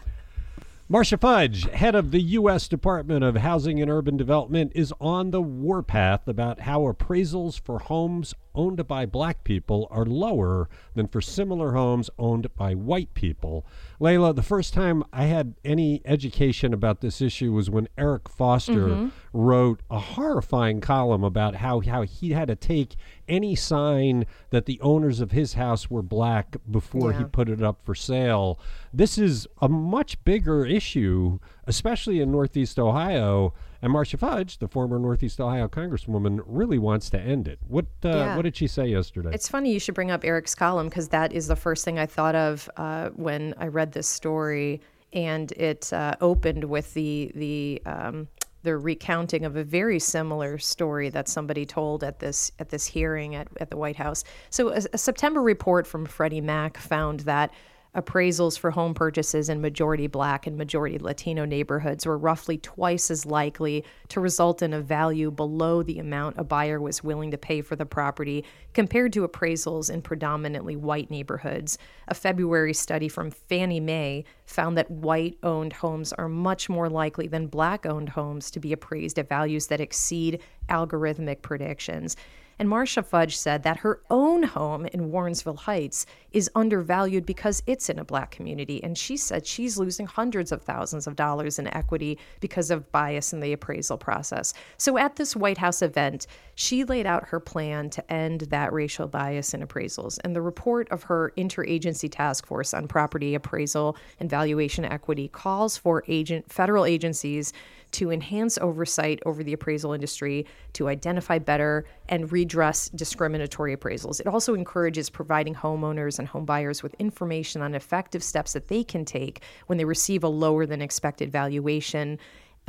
Marcia 0.89 1.19
Fudge, 1.19 1.71
head 1.71 1.95
of 1.95 2.11
the 2.11 2.21
U.S. 2.21 2.69
Department 2.69 3.23
of 3.23 3.37
Housing 3.37 3.81
and 3.83 3.91
Urban 3.91 4.17
Development, 4.17 4.73
is 4.75 4.95
on 4.99 5.31
the 5.31 5.43
warpath 5.43 6.27
about 6.27 6.61
how 6.61 6.81
appraisals 6.91 7.61
for 7.61 7.79
homes 7.81 8.35
owned 8.55 8.87
by 8.87 9.07
black 9.07 9.45
people 9.45 9.87
are 9.91 10.05
lower 10.05 10.69
than 10.95 11.07
for 11.07 11.21
similar 11.21 11.73
homes 11.73 12.11
owned 12.19 12.55
by 12.57 12.75
white 12.75 13.13
people. 13.15 13.67
Leila, 13.99 14.33
the 14.33 14.43
first 14.43 14.73
time 14.75 15.05
I 15.13 15.25
had 15.25 15.55
any 15.65 16.03
education 16.05 16.73
about 16.73 17.01
this 17.01 17.21
issue 17.21 17.53
was 17.53 17.71
when 17.71 17.89
Eric 17.99 18.29
Foster 18.29 18.89
mm-hmm. 18.89 19.09
wrote 19.33 19.81
a 19.91 19.99
horrifying 19.99 20.81
column 20.81 21.23
about 21.23 21.57
how, 21.57 21.81
how 21.81 22.03
he 22.03 22.31
had 22.31 22.49
to 22.49 22.57
take 22.57 22.97
any 23.29 23.55
sign 23.55 24.27
that 24.51 24.67
the 24.67 24.81
owners 24.81 25.21
of 25.21 25.31
his 25.31 25.55
house 25.55 25.91
were 25.91 26.03
black 26.03 26.57
before 26.71 27.13
he 27.13 27.25
put 27.25 27.49
it 27.49 27.63
up 27.63 27.81
for 27.85 27.95
sale. 27.95 28.59
This 28.93 29.17
is 29.17 29.47
a 29.61 29.69
much 29.69 30.23
bigger 30.25 30.67
issue, 30.67 31.39
especially 31.67 32.21
in 32.21 32.31
Northeast 32.31 32.79
Ohio. 32.79 33.55
And 33.83 33.93
Marcia 33.93 34.19
Fudge, 34.19 34.59
the 34.59 34.69
former 34.69 34.99
Northeast 34.99 35.41
Ohio 35.41 35.67
Congresswoman, 35.67 36.41
really 36.45 36.79
wants 36.79 37.09
to 37.11 37.21
end 37.21 37.49
it. 37.49 37.59
What 37.67 37.87
uh, 38.05 38.09
Yeah. 38.09 38.37
What 38.37 38.43
did 38.43 38.57
she 38.57 38.67
say 38.67 38.89
yesterday? 38.89 39.31
It's 39.33 39.49
funny 39.49 39.73
you 39.73 39.81
should 39.81 39.95
bring 39.95 40.11
up 40.11 40.25
Eric's 40.25 40.55
column 40.55 40.89
because 40.89 41.09
that 41.09 41.33
is 41.33 41.47
the 41.47 41.57
first 41.57 41.85
thing 41.85 41.99
I 41.99 42.07
thought 42.07 42.35
of 42.35 42.69
uh, 42.77 43.09
when 43.11 43.55
I 43.59 43.69
read 43.69 43.93
this 43.93 44.07
story, 44.07 44.81
and 45.13 45.51
it 45.53 45.93
uh, 45.93 46.15
opened 46.21 46.65
with 46.65 46.93
the 46.95 47.33
the 47.35 47.83
um, 47.87 48.29
the 48.63 48.77
recounting 48.77 49.45
of 49.45 49.57
a 49.57 49.65
very 49.65 49.99
similar 49.99 50.59
story 50.59 51.09
that 51.09 51.29
somebody 51.29 51.65
told 51.65 52.05
at 52.05 52.19
this 52.19 52.53
at 52.59 52.69
this 52.69 52.87
hearing 52.87 53.35
at, 53.35 53.49
at 53.61 53.71
the 53.71 53.77
White 53.77 53.97
House. 53.97 54.25
So 54.51 54.69
a, 54.69 54.83
a 54.93 54.99
September 54.99 55.41
report 55.41 55.87
from 55.87 56.05
Freddie 56.05 56.43
Mac 56.43 56.77
found 56.77 57.21
that 57.21 57.51
appraisals 57.95 58.59
for 58.59 58.71
home 58.71 58.95
purchases 58.95 59.49
in 59.49 59.61
majority 59.61 60.07
black 60.07 60.47
and 60.47 60.57
majority 60.57 60.99
Latino 60.99 61.45
neighborhoods 61.45 62.07
were 62.07 62.17
roughly 62.17 62.57
twice 62.59 63.11
as 63.11 63.27
likely 63.27 63.85
to 64.09 64.21
result 64.21 64.63
in 64.63 64.73
a 64.73 64.81
value 64.81 65.31
below 65.31 65.83
the 65.83 65.99
amount 65.99 66.39
a 66.39 66.45
buyer 66.45 66.81
was 66.81 67.03
willing 67.03 67.31
to 67.33 67.39
pay 67.39 67.61
for 67.61 67.75
the 67.75 67.87
property 67.87 68.45
compared 68.75 69.13
to 69.13 69.27
appraisals 69.27 69.91
in 69.91 70.03
predominantly 70.03 70.77
white 70.77 71.11
neighborhoods. 71.11 71.79
A 72.09 72.15
February 72.15 72.75
study 72.75 73.09
from 73.09 73.31
Fannie 73.31 73.81
Mae 73.81 74.25
found 74.47 74.79
that 74.79 74.91
white 74.91 75.37
owned 75.43 75.73
homes 75.73 76.13
are 76.13 76.29
much 76.29 76.69
more 76.69 76.89
likely 76.89 77.27
than 77.27 77.49
black 77.49 77.87
owned 77.87 78.11
homes 78.11 78.51
to 78.53 78.61
be 78.61 78.73
appraised 78.73 79.19
at 79.19 79.29
values 79.29 79.67
that 79.67 79.81
exceed 79.81 80.41
algorithmic 80.69 81.43
predictions. 81.43 82.17
And 82.61 82.69
Marcia 82.69 83.03
Fudge 83.03 83.39
said 83.39 83.63
that 83.63 83.79
her 83.79 84.03
own 84.11 84.43
home 84.43 84.85
in 84.85 85.11
Warrensville 85.11 85.61
Heights 85.61 86.05
is 86.33 86.51
undervalued 86.55 87.25
because 87.25 87.63
it's 87.67 87.89
in 87.89 87.99
a 87.99 88.05
black 88.05 88.33
community. 88.33 88.85
And 88.85 88.99
she 88.99 89.17
said 89.17 89.47
she's 89.47 89.79
losing 89.79 90.05
hundreds 90.05 90.53
of 90.53 90.61
thousands 90.61 91.07
of 91.07 91.17
dollars 91.17 91.59
in 91.59 91.75
equity 91.75 92.19
because 92.41 92.71
of 92.71 92.93
bias 92.93 93.33
in 93.33 93.41
the 93.41 93.55
appraisal 93.55 93.97
process. 93.97 94.53
So 94.77 94.99
at 94.99 95.17
this 95.17 95.35
White 95.35 95.57
House 95.57 95.81
event, 95.81 96.27
she 96.55 96.85
laid 96.85 97.07
out 97.07 97.29
her 97.29 97.41
plan 97.41 97.89
to 97.91 98.13
end 98.13 98.43
that 98.43 98.75
racial 98.75 99.09
bias 99.09 99.55
in 99.55 99.67
appraisals. 99.67 100.19
And 100.23 100.37
the 100.37 100.43
report 100.43 100.87
of 100.91 101.05
her 101.05 101.33
interagency 101.39 102.13
task 102.13 102.45
force 102.45 102.75
on 102.75 102.89
property 102.89 103.35
appraisal 103.35 103.97
and 104.21 104.29
valuation 104.29 104.85
equity 104.85 105.29
calls 105.29 105.79
for 105.79 106.05
agent 106.09 106.53
federal 106.53 106.85
agencies 106.85 107.55
to 107.93 108.11
enhance 108.11 108.59
oversight 108.59 109.21
over 109.27 109.43
the 109.43 109.53
appraisal 109.53 109.93
industry, 109.93 110.47
to 110.75 110.89
identify 110.89 111.39
better 111.39 111.85
and 112.09 112.31
redress 112.33 112.89
discriminatory 112.91 113.77
appraisals. 113.77 114.21
It 114.21 114.27
also 114.27 114.55
encourages 114.55 115.11
providing 115.11 115.55
homeowners 115.55 116.19
and 116.19 116.29
homebuyers 116.29 116.83
with 116.83 116.95
information 116.95 117.63
on 117.63 117.75
effective 117.75 118.23
steps 118.23 118.53
that 118.53 118.69
they 118.69 118.85
can 118.85 119.05
take 119.05 119.43
when 119.67 119.79
they 119.79 119.85
receive 119.85 120.25
a 120.25 120.29
lower 120.29 120.67
than 120.67 120.83
expected 120.83 121.31
valuation. 121.31 122.19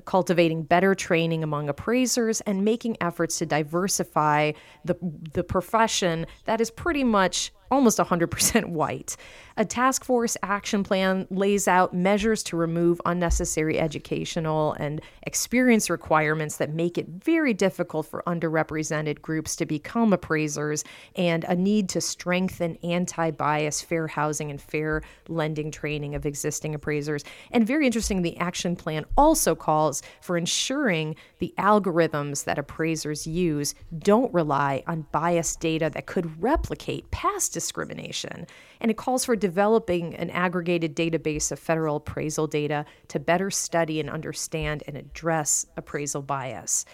Cultivating 0.06 0.64
better 0.64 0.96
training 0.96 1.44
among 1.44 1.70
appraisers 1.70 2.42
and 2.42 2.66
making 2.66 2.98
efforts 3.02 3.38
to 3.40 3.46
diversify 3.46 4.54
the, 4.86 4.96
the 5.34 5.44
profession 5.44 6.26
that 6.46 6.62
is 6.62 6.72
pretty 6.72 7.04
much 7.04 7.52
almost 7.72 7.98
100% 7.98 8.66
white. 8.68 9.16
A 9.58 9.66
task 9.66 10.04
force 10.04 10.38
action 10.44 10.84
plan 10.84 11.28
lays 11.30 11.68
out 11.68 11.94
measures 11.94 12.44
to 12.44 12.58
remove 12.58 13.02
unnecessary 13.06 13.80
educational 13.80 14.74
and 14.74 15.02
experience 15.24 15.90
requirements 15.90 16.58
that 16.58 16.74
make 16.74 16.98
it 16.98 17.08
very 17.08 17.54
difficult 17.54 18.06
for 18.06 18.24
underrepresented 18.28 19.22
groups 19.22 19.56
to 19.58 19.66
become 19.66 20.14
appraisers, 20.14 20.84
and 21.16 21.44
a 21.46 21.56
need 21.56 21.90
to 21.90 22.02
strengthen 22.02 22.76
anti 22.78 23.32
bias, 23.32 23.82
fair 23.82 24.08
housing, 24.08 24.52
and 24.52 24.62
fair 24.62 25.02
lending 25.28 25.72
training 25.72 26.16
of 26.16 26.26
existing 26.26 26.76
appraisers. 26.76 27.24
And 27.52 27.68
very 27.68 27.86
interesting, 27.86 28.22
the 28.22 28.38
action 28.38 28.76
plan 28.76 29.06
also 29.18 29.56
calls 29.56 30.02
for 30.22 30.38
ensuring 30.38 31.16
the 31.40 31.54
algorithms 31.58 32.46
that 32.46 32.58
appraisers 32.58 33.28
use 33.28 33.76
don't 34.00 34.34
rely 34.34 34.84
on 34.88 35.06
biased 35.12 35.60
data 35.60 35.90
that 35.94 36.06
could 36.06 36.42
replicate 36.42 37.10
past 37.12 37.54
discrimination. 37.62 38.48
And 38.80 38.92
it 38.92 38.98
calls 38.98 39.24
for 39.26 39.36
developing 39.36 40.16
an 40.16 40.30
aggregated 40.32 40.96
database 40.96 41.52
of 41.52 41.60
federal 41.60 41.98
appraisal 41.98 42.48
data 42.48 42.86
to 43.10 43.20
better 43.20 43.52
study 43.52 44.00
and 44.00 44.10
understand 44.10 44.84
and 44.88 44.98
address 44.98 45.66
appraisal 45.78 46.22
bias. 46.22 46.86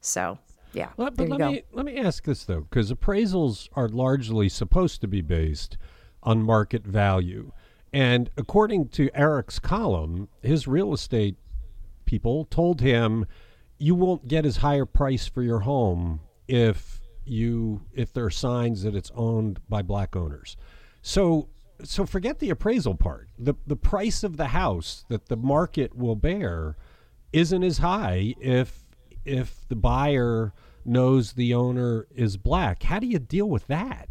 So, 0.00 0.38
yeah, 0.72 0.90
there 0.98 1.10
but 1.10 1.28
let 1.28 1.38
go. 1.38 1.50
me 1.50 1.62
let 1.72 1.86
me 1.86 1.96
ask 1.96 2.24
this 2.24 2.44
though, 2.44 2.60
because 2.60 2.92
appraisals 2.92 3.68
are 3.72 3.88
largely 3.88 4.48
supposed 4.48 5.00
to 5.00 5.08
be 5.08 5.22
based 5.22 5.78
on 6.22 6.42
market 6.42 6.84
value, 6.84 7.52
and 7.92 8.30
according 8.36 8.88
to 8.88 9.08
Eric's 9.14 9.58
column, 9.58 10.28
his 10.42 10.68
real 10.68 10.92
estate 10.92 11.36
people 12.04 12.44
told 12.44 12.80
him, 12.80 13.24
"You 13.78 13.94
won't 13.94 14.28
get 14.28 14.44
as 14.44 14.58
high 14.58 14.76
a 14.76 14.86
price 14.86 15.26
for 15.26 15.42
your 15.42 15.60
home 15.60 16.20
if 16.46 17.00
you 17.28 17.82
if 17.94 18.12
there 18.12 18.24
are 18.24 18.30
signs 18.30 18.82
that 18.82 18.94
it's 18.94 19.10
owned 19.14 19.60
by 19.68 19.82
black 19.82 20.16
owners." 20.16 20.56
So 21.02 21.48
so 21.82 22.04
forget 22.04 22.38
the 22.38 22.50
appraisal 22.50 22.94
part. 22.94 23.28
The 23.38 23.54
the 23.66 23.76
price 23.76 24.22
of 24.24 24.36
the 24.36 24.48
house 24.48 25.04
that 25.08 25.26
the 25.26 25.36
market 25.36 25.96
will 25.96 26.16
bear 26.16 26.76
isn't 27.32 27.62
as 27.62 27.78
high 27.78 28.34
if 28.40 28.82
if 29.24 29.66
the 29.68 29.76
buyer 29.76 30.52
knows 30.84 31.32
the 31.32 31.54
owner 31.54 32.06
is 32.14 32.36
black. 32.36 32.82
How 32.82 32.98
do 32.98 33.06
you 33.06 33.18
deal 33.18 33.48
with 33.48 33.66
that? 33.66 34.08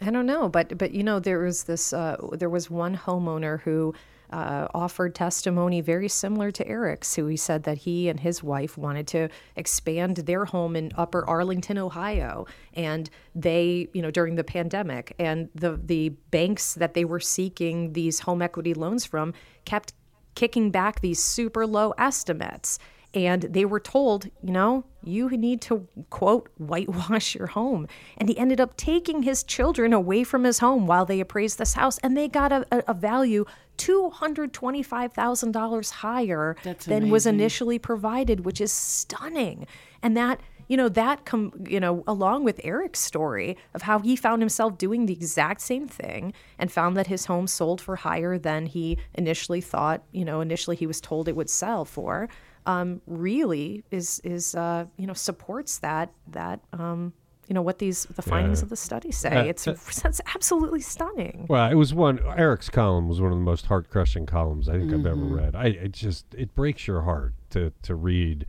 I 0.00 0.10
don't 0.10 0.26
know, 0.26 0.48
but 0.48 0.78
but 0.78 0.92
you 0.92 1.02
know 1.02 1.18
there 1.18 1.40
was 1.40 1.64
this 1.64 1.92
uh, 1.92 2.16
there 2.32 2.50
was 2.50 2.70
one 2.70 2.96
homeowner 2.96 3.60
who 3.60 3.94
uh, 4.30 4.68
offered 4.74 5.14
testimony 5.14 5.80
very 5.80 6.08
similar 6.08 6.50
to 6.50 6.66
Eric's, 6.66 7.14
who 7.14 7.26
he 7.26 7.36
said 7.36 7.62
that 7.64 7.78
he 7.78 8.08
and 8.08 8.20
his 8.20 8.42
wife 8.42 8.76
wanted 8.76 9.06
to 9.08 9.28
expand 9.56 10.18
their 10.18 10.44
home 10.44 10.76
in 10.76 10.92
Upper 10.96 11.26
Arlington, 11.28 11.78
Ohio, 11.78 12.46
and 12.74 13.10
they 13.34 13.88
you 13.92 14.02
know 14.02 14.10
during 14.10 14.34
the 14.34 14.44
pandemic, 14.44 15.14
and 15.18 15.48
the 15.54 15.80
the 15.82 16.10
banks 16.30 16.74
that 16.74 16.94
they 16.94 17.04
were 17.04 17.20
seeking 17.20 17.92
these 17.92 18.20
home 18.20 18.42
equity 18.42 18.74
loans 18.74 19.04
from 19.04 19.32
kept 19.64 19.92
kicking 20.34 20.70
back 20.70 21.00
these 21.00 21.22
super 21.22 21.66
low 21.66 21.92
estimates. 21.98 22.78
And 23.14 23.42
they 23.42 23.64
were 23.64 23.80
told, 23.80 24.26
you 24.42 24.52
know, 24.52 24.84
you 25.02 25.30
need 25.30 25.62
to, 25.62 25.88
quote, 26.10 26.50
whitewash 26.58 27.34
your 27.34 27.48
home. 27.48 27.88
And 28.18 28.28
he 28.28 28.36
ended 28.38 28.60
up 28.60 28.76
taking 28.76 29.22
his 29.22 29.42
children 29.42 29.92
away 29.92 30.24
from 30.24 30.44
his 30.44 30.58
home 30.58 30.86
while 30.86 31.06
they 31.06 31.18
appraised 31.18 31.58
this 31.58 31.72
house. 31.72 31.98
And 31.98 32.16
they 32.16 32.28
got 32.28 32.52
a, 32.52 32.66
a, 32.70 32.82
a 32.88 32.94
value 32.94 33.46
$225,000 33.78 35.90
higher 35.90 36.56
That's 36.62 36.86
than 36.86 37.10
was 37.10 37.26
initially 37.26 37.78
provided, 37.78 38.44
which 38.44 38.60
is 38.60 38.72
stunning. 38.72 39.66
And 40.02 40.16
that, 40.16 40.40
you 40.66 40.76
know, 40.76 40.88
that, 40.90 41.24
com- 41.24 41.52
you 41.66 41.80
know, 41.80 42.04
along 42.06 42.44
with 42.44 42.60
Eric's 42.62 43.00
story 43.00 43.56
of 43.74 43.82
how 43.82 44.00
he 44.00 44.16
found 44.16 44.42
himself 44.42 44.76
doing 44.76 45.06
the 45.06 45.14
exact 45.14 45.62
same 45.62 45.88
thing 45.88 46.34
and 46.58 46.70
found 46.70 46.96
that 46.96 47.06
his 47.06 47.26
home 47.26 47.46
sold 47.46 47.80
for 47.80 47.96
higher 47.96 48.38
than 48.38 48.66
he 48.66 48.98
initially 49.14 49.62
thought, 49.62 50.02
you 50.12 50.24
know, 50.24 50.40
initially 50.40 50.76
he 50.76 50.86
was 50.86 51.00
told 51.00 51.28
it 51.28 51.36
would 51.36 51.50
sell 51.50 51.84
for. 51.84 52.28
um, 52.68 53.00
really 53.06 53.82
is 53.90 54.20
is 54.24 54.54
uh, 54.54 54.84
you 54.96 55.06
know 55.06 55.14
supports 55.14 55.78
that 55.78 56.12
that 56.28 56.60
um, 56.72 57.12
you 57.48 57.54
know 57.54 57.62
what 57.62 57.78
these 57.78 58.04
the 58.14 58.22
findings 58.22 58.60
Yeah. 58.60 58.64
of 58.64 58.68
the 58.68 58.76
study 58.76 59.10
say. 59.10 59.30
Uh, 59.30 59.42
it's 59.44 59.66
uh, 59.66 59.72
it's 60.04 60.20
absolutely 60.34 60.80
stunning. 60.80 61.46
Well, 61.48 61.70
it 61.70 61.74
was 61.74 61.92
one. 61.94 62.20
Eric's 62.36 62.68
column 62.70 63.08
was 63.08 63.20
one 63.20 63.32
of 63.32 63.38
the 63.38 63.44
most 63.44 63.66
heart 63.66 63.90
crushing 63.90 64.26
columns 64.26 64.68
I 64.68 64.78
think 64.78 64.92
I've 64.92 65.06
ever 65.06 65.16
read. 65.16 65.56
I 65.56 65.66
it 65.66 65.92
just 65.92 66.26
it 66.34 66.54
breaks 66.54 66.86
your 66.86 67.02
heart 67.02 67.34
to 67.50 67.72
to 67.82 67.94
read 67.94 68.46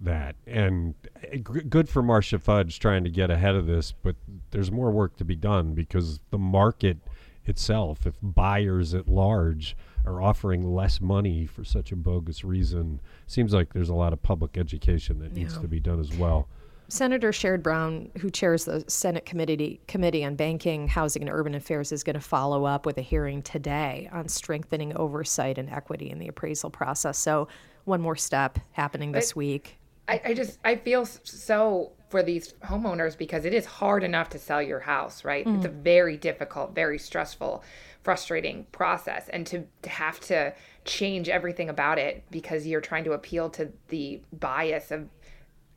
that, 0.00 0.36
and 0.46 0.94
uh, 1.16 1.36
g- 1.36 1.60
good 1.68 1.88
for 1.88 2.02
Marcia 2.02 2.38
Fudge 2.38 2.78
trying 2.78 3.04
to 3.04 3.10
get 3.10 3.30
ahead 3.30 3.54
of 3.54 3.66
this. 3.66 3.92
But 4.02 4.16
there's 4.50 4.70
more 4.72 4.90
work 4.90 5.16
to 5.18 5.24
be 5.24 5.36
done 5.36 5.74
because 5.74 6.20
the 6.30 6.38
market 6.38 6.98
itself, 7.44 8.06
if 8.06 8.14
buyers 8.22 8.94
at 8.94 9.08
large 9.08 9.76
are 10.06 10.22
offering 10.22 10.74
less 10.74 11.00
money 11.00 11.46
for 11.46 11.64
such 11.64 11.92
a 11.92 11.96
bogus 11.96 12.44
reason, 12.44 13.00
seems 13.26 13.52
like 13.52 13.72
there's 13.72 13.88
a 13.88 13.94
lot 13.94 14.12
of 14.12 14.22
public 14.22 14.56
education 14.56 15.18
that 15.18 15.32
needs 15.34 15.58
to 15.58 15.66
be 15.68 15.80
done 15.80 15.98
as 16.00 16.14
well. 16.16 16.46
Senator 16.88 17.32
Sherrod 17.32 17.62
Brown, 17.62 18.10
who 18.18 18.30
chairs 18.30 18.64
the 18.64 18.82
Senate 18.88 19.26
Committee 19.26 19.80
Committee 19.88 20.24
on 20.24 20.36
Banking, 20.36 20.88
Housing, 20.88 21.22
and 21.22 21.30
Urban 21.30 21.54
Affairs, 21.54 21.92
is 21.92 22.02
going 22.02 22.14
to 22.14 22.20
follow 22.20 22.64
up 22.64 22.86
with 22.86 22.96
a 22.96 23.02
hearing 23.02 23.42
today 23.42 24.08
on 24.10 24.26
strengthening 24.28 24.96
oversight 24.96 25.58
and 25.58 25.68
equity 25.68 26.10
in 26.10 26.18
the 26.18 26.28
appraisal 26.28 26.70
process. 26.70 27.18
So, 27.18 27.48
one 27.84 28.00
more 28.00 28.16
step 28.16 28.58
happening 28.72 29.12
this 29.12 29.36
week. 29.36 29.78
I, 30.08 30.20
I 30.24 30.34
just 30.34 30.58
I 30.64 30.76
feel 30.76 31.04
so 31.04 31.92
for 32.08 32.22
these 32.22 32.54
homeowners 32.64 33.16
because 33.16 33.44
it 33.44 33.52
is 33.52 33.66
hard 33.66 34.02
enough 34.02 34.30
to 34.30 34.38
sell 34.38 34.62
your 34.62 34.80
house, 34.80 35.24
right? 35.24 35.46
It's 35.46 35.66
a 35.66 35.68
mm. 35.68 35.82
very 35.82 36.16
difficult, 36.16 36.74
very 36.74 36.98
stressful, 36.98 37.62
frustrating 38.02 38.66
process, 38.72 39.28
and 39.28 39.46
to 39.48 39.66
to 39.82 39.90
have 39.90 40.18
to 40.20 40.54
change 40.86 41.28
everything 41.28 41.68
about 41.68 41.98
it 41.98 42.24
because 42.30 42.66
you're 42.66 42.80
trying 42.80 43.04
to 43.04 43.12
appeal 43.12 43.50
to 43.50 43.70
the 43.88 44.22
bias 44.32 44.90
of 44.90 45.06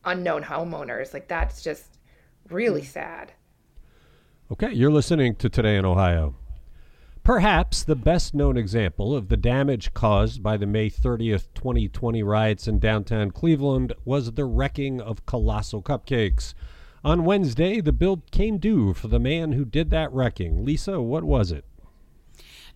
unknown 0.06 0.44
homeowners, 0.44 1.14
like 1.14 1.28
that's 1.28 1.62
just 1.62 1.98
really 2.50 2.82
hmm. 2.82 2.88
sad. 2.88 3.34
Okay, 4.52 4.74
you're 4.74 4.92
listening 4.92 5.36
to 5.36 5.50
Today 5.50 5.78
in 5.78 5.86
Ohio. 5.86 6.36
Perhaps 7.24 7.84
the 7.84 7.96
best 7.96 8.34
known 8.34 8.58
example 8.58 9.16
of 9.16 9.30
the 9.30 9.38
damage 9.38 9.94
caused 9.94 10.42
by 10.42 10.58
the 10.58 10.66
May 10.66 10.90
30th, 10.90 11.48
2020 11.54 12.24
riots 12.24 12.68
in 12.68 12.80
downtown 12.80 13.30
Cleveland 13.30 13.94
was 14.04 14.32
the 14.32 14.46
wrecking 14.46 15.00
of 15.00 15.26
Colossal 15.28 15.84
Cupcakes. 15.84 16.56
On 17.04 17.24
Wednesday, 17.24 17.80
the 17.80 17.94
bill 17.94 18.24
came 18.32 18.58
due 18.58 18.94
for 18.94 19.08
the 19.08 19.20
man 19.20 19.52
who 19.52 19.66
did 19.66 19.92
that 19.92 20.12
wrecking. 20.12 20.66
Lisa, 20.66 21.00
what 21.00 21.24
was 21.24 21.52
it? 21.52 21.64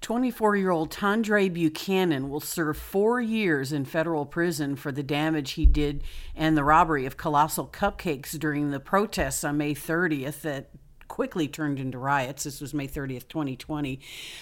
24 0.05 0.55
year 0.55 0.69
old 0.69 0.91
Tandre 0.91 1.51
Buchanan 1.51 2.29
will 2.29 2.39
serve 2.39 2.77
four 2.77 3.19
years 3.19 3.73
in 3.73 3.85
federal 3.85 4.23
prison 4.23 4.75
for 4.75 4.91
the 4.91 5.01
damage 5.01 5.53
he 5.53 5.65
did 5.65 6.03
and 6.35 6.55
the 6.55 6.63
robbery 6.63 7.07
of 7.07 7.17
colossal 7.17 7.65
cupcakes 7.65 8.37
during 8.37 8.69
the 8.69 8.79
protests 8.79 9.43
on 9.43 9.57
May 9.57 9.73
30th 9.73 10.41
that 10.41 10.69
quickly 11.07 11.47
turned 11.47 11.79
into 11.79 11.97
riots. 11.97 12.43
This 12.43 12.61
was 12.61 12.73
May 12.73 12.87
30th, 12.87 13.27
2020. 13.27 13.99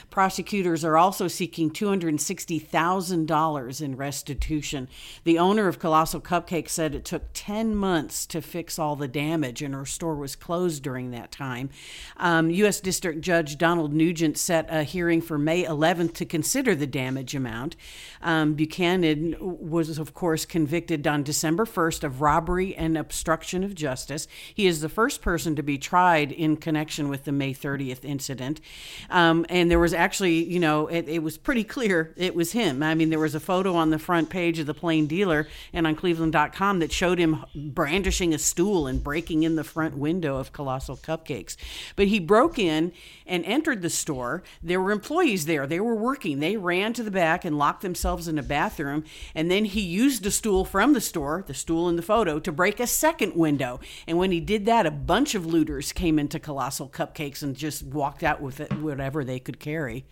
Prosecutors 0.10 0.84
are 0.84 0.97
also 0.97 1.28
seeking 1.28 1.71
$260,000 1.71 3.82
in 3.82 3.95
restitution. 3.95 4.88
The 5.23 5.39
owner 5.39 5.67
of 5.67 5.80
Colossal 5.80 6.21
Cupcake 6.21 6.69
said 6.69 6.95
it 6.95 7.06
took 7.06 7.23
10 7.34 7.76
months 7.76 8.26
to 8.28 8.41
fix 8.41 8.80
all 8.80 8.95
the 8.95 9.08
damage, 9.08 9.62
and 9.62 9.73
her 9.73 9.86
store 9.86 10.15
was 10.15 10.36
closed 10.36 10.84
during 10.84 11.12
that 11.12 11.32
time. 11.32 11.69
Um, 12.17 12.49
U.S. 12.49 12.80
District 12.80 13.21
Judge 13.21 13.58
Donald 13.58 13.93
Nugent 13.93 14.38
set 14.38 14.67
a 14.69 14.84
hearing 14.84 15.21
for 15.21 15.38
May 15.38 15.63
11th 15.63 16.13
to 16.15 16.26
consider 16.26 16.76
the 16.76 16.88
damage 16.88 17.36
amount. 17.36 17.76
Um, 18.21 18.54
Buchanan 18.54 19.36
was, 19.39 19.97
of 19.97 20.13
course, 20.13 20.45
convicted 20.45 21.06
on 21.08 21.23
December 21.23 21.65
1st 21.65 22.04
of 22.04 22.21
robbery 22.21 22.76
and 22.76 22.97
obstruction 22.97 23.63
of 23.63 23.76
justice. 23.76 24.28
He 24.54 24.67
is 24.67 24.82
the 24.82 24.89
first 24.89 25.21
person 25.21 25.56
to 25.56 25.63
be 25.63 25.78
tried 25.78 26.32
in 26.32 26.53
connection 26.58 27.10
with 27.10 27.26
the 27.26 27.32
May 27.32 27.54
30th 27.54 28.04
incident. 28.04 28.62
Um, 29.10 29.46
and 29.50 29.70
there 29.70 29.80
was 29.80 29.94
actually, 29.94 30.44
you 30.44 30.60
know, 30.60 30.88
it, 30.88 31.08
it 31.08 31.24
was 31.24 31.38
pretty 31.38 31.63
clear 31.63 32.13
it 32.18 32.36
was 32.36 32.52
him. 32.52 32.84
I 32.84 32.96
mean, 32.96 33.10
there 33.10 33.20
was 33.20 33.36
a 33.36 33.39
photo 33.39 33.76
on 33.76 33.89
the 33.89 34.00
front 34.00 34.30
page 34.30 34.60
of 34.60 34.66
the 34.66 34.74
Plain 34.74 35.08
Dealer 35.08 35.48
and 35.72 35.88
on 35.88 35.96
Cleveland.com 35.96 36.80
that 36.80 36.92
showed 36.92 37.20
him 37.20 37.46
brandishing 37.56 38.34
a 38.34 38.39
stool 38.39 38.88
and 38.88 39.04
breaking 39.04 39.44
in 39.44 39.56
the 39.56 39.63
front 39.63 39.98
window 39.98 40.38
of 40.38 40.54
Colossal 40.54 40.98
Cupcakes. 40.98 41.56
But 41.96 42.08
he 42.08 42.20
broke 42.20 42.60
in 42.60 42.92
and 43.26 43.46
entered 43.46 43.82
the 43.82 43.89
store. 43.89 44.44
There 44.62 44.82
were 44.82 44.92
employees 44.92 45.46
there. 45.46 45.68
They 45.68 45.80
were 45.80 45.96
working. 45.96 46.39
They 46.39 46.58
ran 46.58 46.94
to 46.94 47.04
the 47.04 47.12
back 47.12 47.46
and 47.46 47.58
locked 47.58 47.82
themselves 47.82 48.28
in 48.28 48.38
a 48.38 48.44
bathroom. 48.44 49.04
And 49.36 49.50
then 49.50 49.66
he 49.66 49.82
used 49.82 50.26
a 50.26 50.32
stool 50.32 50.66
from 50.66 50.94
the 50.94 51.02
store, 51.02 51.44
the 51.46 51.54
stool 51.54 51.89
in 51.89 51.96
the 51.96 52.02
photo, 52.02 52.39
to 52.39 52.52
break 52.52 52.80
a 52.80 52.88
second 52.88 53.36
window. 53.36 53.80
And 54.08 54.18
when 54.18 54.32
he 54.32 54.39
did 54.39 54.66
that, 54.66 54.86
a 54.86 54.92
bunch 54.92 55.36
of 55.36 55.46
looters 55.46 55.92
came 55.92 56.20
into 56.20 56.39
Colossal 56.44 56.90
Cupcakes 56.90 57.42
and 57.42 57.56
just 57.56 57.84
walked 57.84 58.24
out 58.24 58.42
with 58.42 58.60
it, 58.60 58.72
whatever 58.80 59.24
they 59.24 59.40
could 59.40 59.60
carry. 59.60 60.06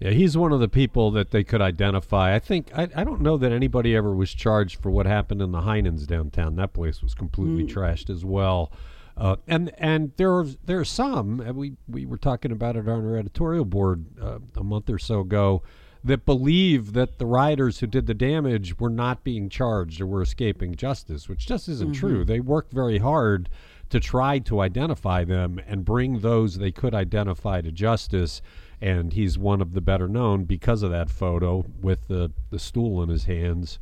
Yeah, 0.00 0.10
he's 0.10 0.36
one 0.36 0.52
of 0.52 0.60
the 0.60 0.68
people 0.68 1.12
that 1.12 1.30
they 1.30 1.44
could 1.44 1.62
identify. 1.62 2.34
I 2.34 2.38
think 2.38 2.68
I, 2.76 2.88
I 2.94 3.04
don't 3.04 3.20
know 3.20 3.36
that 3.38 3.52
anybody 3.52 3.94
ever 3.96 4.14
was 4.14 4.34
charged 4.34 4.82
for 4.82 4.90
what 4.90 5.06
happened 5.06 5.40
in 5.40 5.52
the 5.52 5.60
Heinens 5.60 6.06
downtown. 6.06 6.56
That 6.56 6.72
place 6.72 7.00
was 7.00 7.14
completely 7.14 7.64
trashed 7.64 8.10
as 8.10 8.24
well. 8.24 8.72
Uh, 9.16 9.36
and 9.46 9.72
and 9.78 10.12
there 10.16 10.32
are 10.32 10.46
there 10.64 10.80
are 10.80 10.84
some 10.84 11.40
and 11.40 11.56
we 11.56 11.76
we 11.88 12.04
were 12.04 12.18
talking 12.18 12.50
about 12.50 12.76
it 12.76 12.88
on 12.88 13.06
our 13.06 13.16
editorial 13.16 13.64
board 13.64 14.06
uh, 14.20 14.40
a 14.56 14.64
month 14.64 14.90
or 14.90 14.98
so 14.98 15.20
ago 15.20 15.62
that 16.02 16.26
believe 16.26 16.92
that 16.92 17.18
the 17.18 17.24
rioters 17.24 17.78
who 17.78 17.86
did 17.86 18.06
the 18.06 18.14
damage 18.14 18.78
were 18.78 18.90
not 18.90 19.24
being 19.24 19.48
charged 19.48 20.00
or 20.00 20.06
were 20.06 20.20
escaping 20.20 20.74
justice, 20.74 21.28
which 21.28 21.46
just 21.46 21.68
isn't 21.68 21.94
true. 21.94 22.24
They 22.24 22.40
worked 22.40 22.72
very 22.72 22.98
hard 22.98 23.48
to 23.94 24.00
try 24.00 24.40
to 24.40 24.58
identify 24.58 25.22
them 25.22 25.60
and 25.68 25.84
bring 25.84 26.18
those 26.18 26.58
they 26.58 26.72
could 26.72 26.92
identify 26.92 27.60
to 27.60 27.70
justice. 27.70 28.42
And 28.80 29.12
he's 29.12 29.38
one 29.38 29.62
of 29.62 29.72
the 29.72 29.80
better 29.80 30.08
known 30.08 30.46
because 30.46 30.82
of 30.82 30.90
that 30.90 31.08
photo 31.08 31.64
with 31.80 32.08
the, 32.08 32.32
the 32.50 32.58
stool 32.58 33.04
in 33.04 33.08
his 33.08 33.26
hands. 33.26 33.78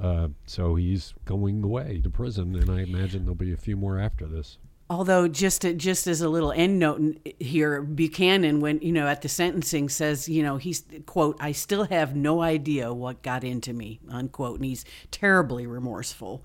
Uh, 0.00 0.28
so 0.46 0.76
he's 0.76 1.14
going 1.24 1.64
away 1.64 2.00
to 2.04 2.08
prison, 2.08 2.54
and 2.54 2.70
I 2.70 2.82
imagine 2.82 3.24
there'll 3.24 3.34
be 3.34 3.52
a 3.52 3.56
few 3.56 3.76
more 3.76 3.98
after 3.98 4.24
this. 4.26 4.58
Although 4.88 5.26
just 5.26 5.62
to, 5.62 5.74
just 5.74 6.06
as 6.06 6.20
a 6.20 6.28
little 6.28 6.52
end 6.52 6.78
note 6.78 7.18
here, 7.40 7.82
Buchanan, 7.82 8.60
when 8.60 8.78
you 8.78 8.92
know 8.92 9.08
at 9.08 9.22
the 9.22 9.28
sentencing, 9.28 9.88
says 9.88 10.28
you 10.28 10.44
know 10.44 10.58
he's 10.58 10.84
quote 11.06 11.36
I 11.40 11.50
still 11.50 11.84
have 11.86 12.14
no 12.14 12.40
idea 12.40 12.94
what 12.94 13.20
got 13.22 13.42
into 13.42 13.72
me 13.72 13.98
unquote, 14.08 14.60
and 14.60 14.64
he's 14.64 14.84
terribly 15.10 15.66
remorseful. 15.66 16.44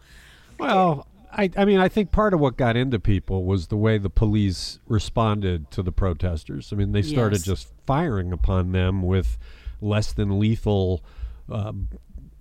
Well, 0.57 1.07
I, 1.33 1.49
I 1.57 1.65
mean, 1.65 1.79
I 1.79 1.87
think 1.87 2.11
part 2.11 2.33
of 2.33 2.39
what 2.39 2.57
got 2.57 2.75
into 2.75 2.99
people 2.99 3.45
was 3.45 3.67
the 3.67 3.77
way 3.77 3.97
the 3.97 4.09
police 4.09 4.79
responded 4.87 5.71
to 5.71 5.81
the 5.81 5.91
protesters. 5.91 6.71
I 6.73 6.75
mean, 6.75 6.91
they 6.91 7.01
started 7.01 7.37
Yes. 7.37 7.45
just 7.45 7.67
firing 7.85 8.31
upon 8.33 8.71
them 8.73 9.01
with 9.01 9.37
less 9.79 10.11
than 10.11 10.39
lethal 10.39 11.03
uh, 11.49 11.71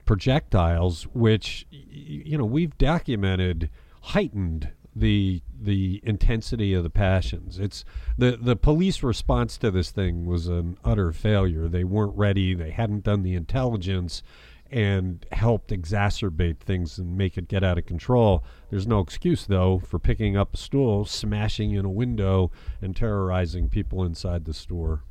projectiles, 0.04 1.04
which 1.14 1.66
you 1.70 2.36
know 2.36 2.44
we've 2.44 2.76
documented 2.78 3.70
heightened 4.02 4.70
the 4.96 5.40
the 5.62 6.00
intensity 6.02 6.74
of 6.74 6.82
the 6.82 6.90
passions. 6.90 7.58
It's 7.58 7.84
the 8.18 8.36
the 8.40 8.56
police 8.56 9.02
response 9.02 9.56
to 9.58 9.70
this 9.70 9.90
thing 9.90 10.26
was 10.26 10.48
an 10.48 10.78
utter 10.84 11.12
failure. 11.12 11.68
They 11.68 11.84
weren't 11.84 12.16
ready. 12.16 12.54
They 12.54 12.70
hadn't 12.70 13.04
done 13.04 13.22
the 13.22 13.34
intelligence 13.34 14.22
and 14.70 15.26
helped 15.32 15.70
exacerbate 15.70 16.58
things 16.58 16.98
and 16.98 17.16
make 17.16 17.36
it 17.36 17.48
get 17.48 17.64
out 17.64 17.78
of 17.78 17.86
control. 17.86 18.44
There's 18.70 18.86
no 18.86 19.00
excuse 19.00 19.46
though 19.46 19.80
for 19.80 19.98
picking 19.98 20.36
up 20.36 20.54
a 20.54 20.56
stool, 20.56 21.04
smashing 21.04 21.72
in 21.72 21.84
a 21.84 21.90
window 21.90 22.50
and 22.80 22.94
terrorizing 22.94 23.68
people 23.68 24.04
inside 24.04 24.44
the 24.44 24.54
store. 24.54 25.02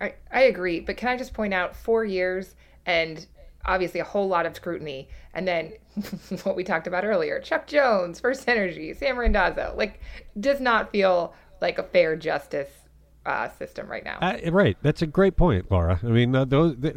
I, 0.00 0.14
I 0.32 0.42
agree, 0.42 0.80
but 0.80 0.96
can 0.96 1.08
I 1.08 1.16
just 1.16 1.34
point 1.34 1.52
out 1.52 1.74
four 1.74 2.04
years 2.04 2.54
and 2.86 3.26
obviously 3.64 4.00
a 4.00 4.04
whole 4.04 4.28
lot 4.28 4.46
of 4.46 4.54
scrutiny, 4.56 5.08
and 5.34 5.46
then 5.46 5.72
what 6.44 6.56
we 6.56 6.64
talked 6.64 6.86
about 6.86 7.04
earlier 7.04 7.40
Chuck 7.40 7.66
Jones, 7.66 8.20
First 8.20 8.48
Energy, 8.48 8.94
Sam 8.94 9.18
Randazzo, 9.18 9.74
like, 9.76 10.00
does 10.38 10.60
not 10.60 10.90
feel 10.90 11.34
like 11.60 11.78
a 11.78 11.82
fair 11.82 12.16
justice 12.16 12.87
uh, 13.26 13.48
system 13.50 13.88
right 13.88 14.04
now. 14.04 14.18
Uh, 14.20 14.38
right. 14.50 14.76
That's 14.82 15.02
a 15.02 15.06
great 15.06 15.36
point, 15.36 15.70
Laura. 15.70 16.00
I 16.02 16.06
mean, 16.06 16.34
uh, 16.34 16.44
those 16.44 16.76
they, 16.78 16.94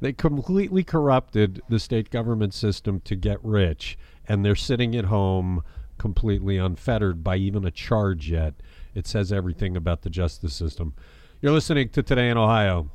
they 0.00 0.12
completely 0.12 0.82
corrupted 0.82 1.60
the 1.68 1.78
state 1.78 2.10
government 2.10 2.54
system 2.54 3.00
to 3.00 3.16
get 3.16 3.38
rich, 3.44 3.98
and 4.26 4.44
they're 4.44 4.56
sitting 4.56 4.96
at 4.96 5.06
home 5.06 5.62
completely 5.98 6.56
unfettered 6.56 7.22
by 7.22 7.36
even 7.36 7.64
a 7.64 7.70
charge 7.70 8.30
yet. 8.30 8.54
It 8.94 9.06
says 9.06 9.32
everything 9.32 9.76
about 9.76 10.02
the 10.02 10.10
justice 10.10 10.54
system. 10.54 10.94
You're 11.40 11.52
listening 11.52 11.90
to 11.90 12.02
Today 12.02 12.28
in 12.28 12.36
Ohio. 12.36 12.90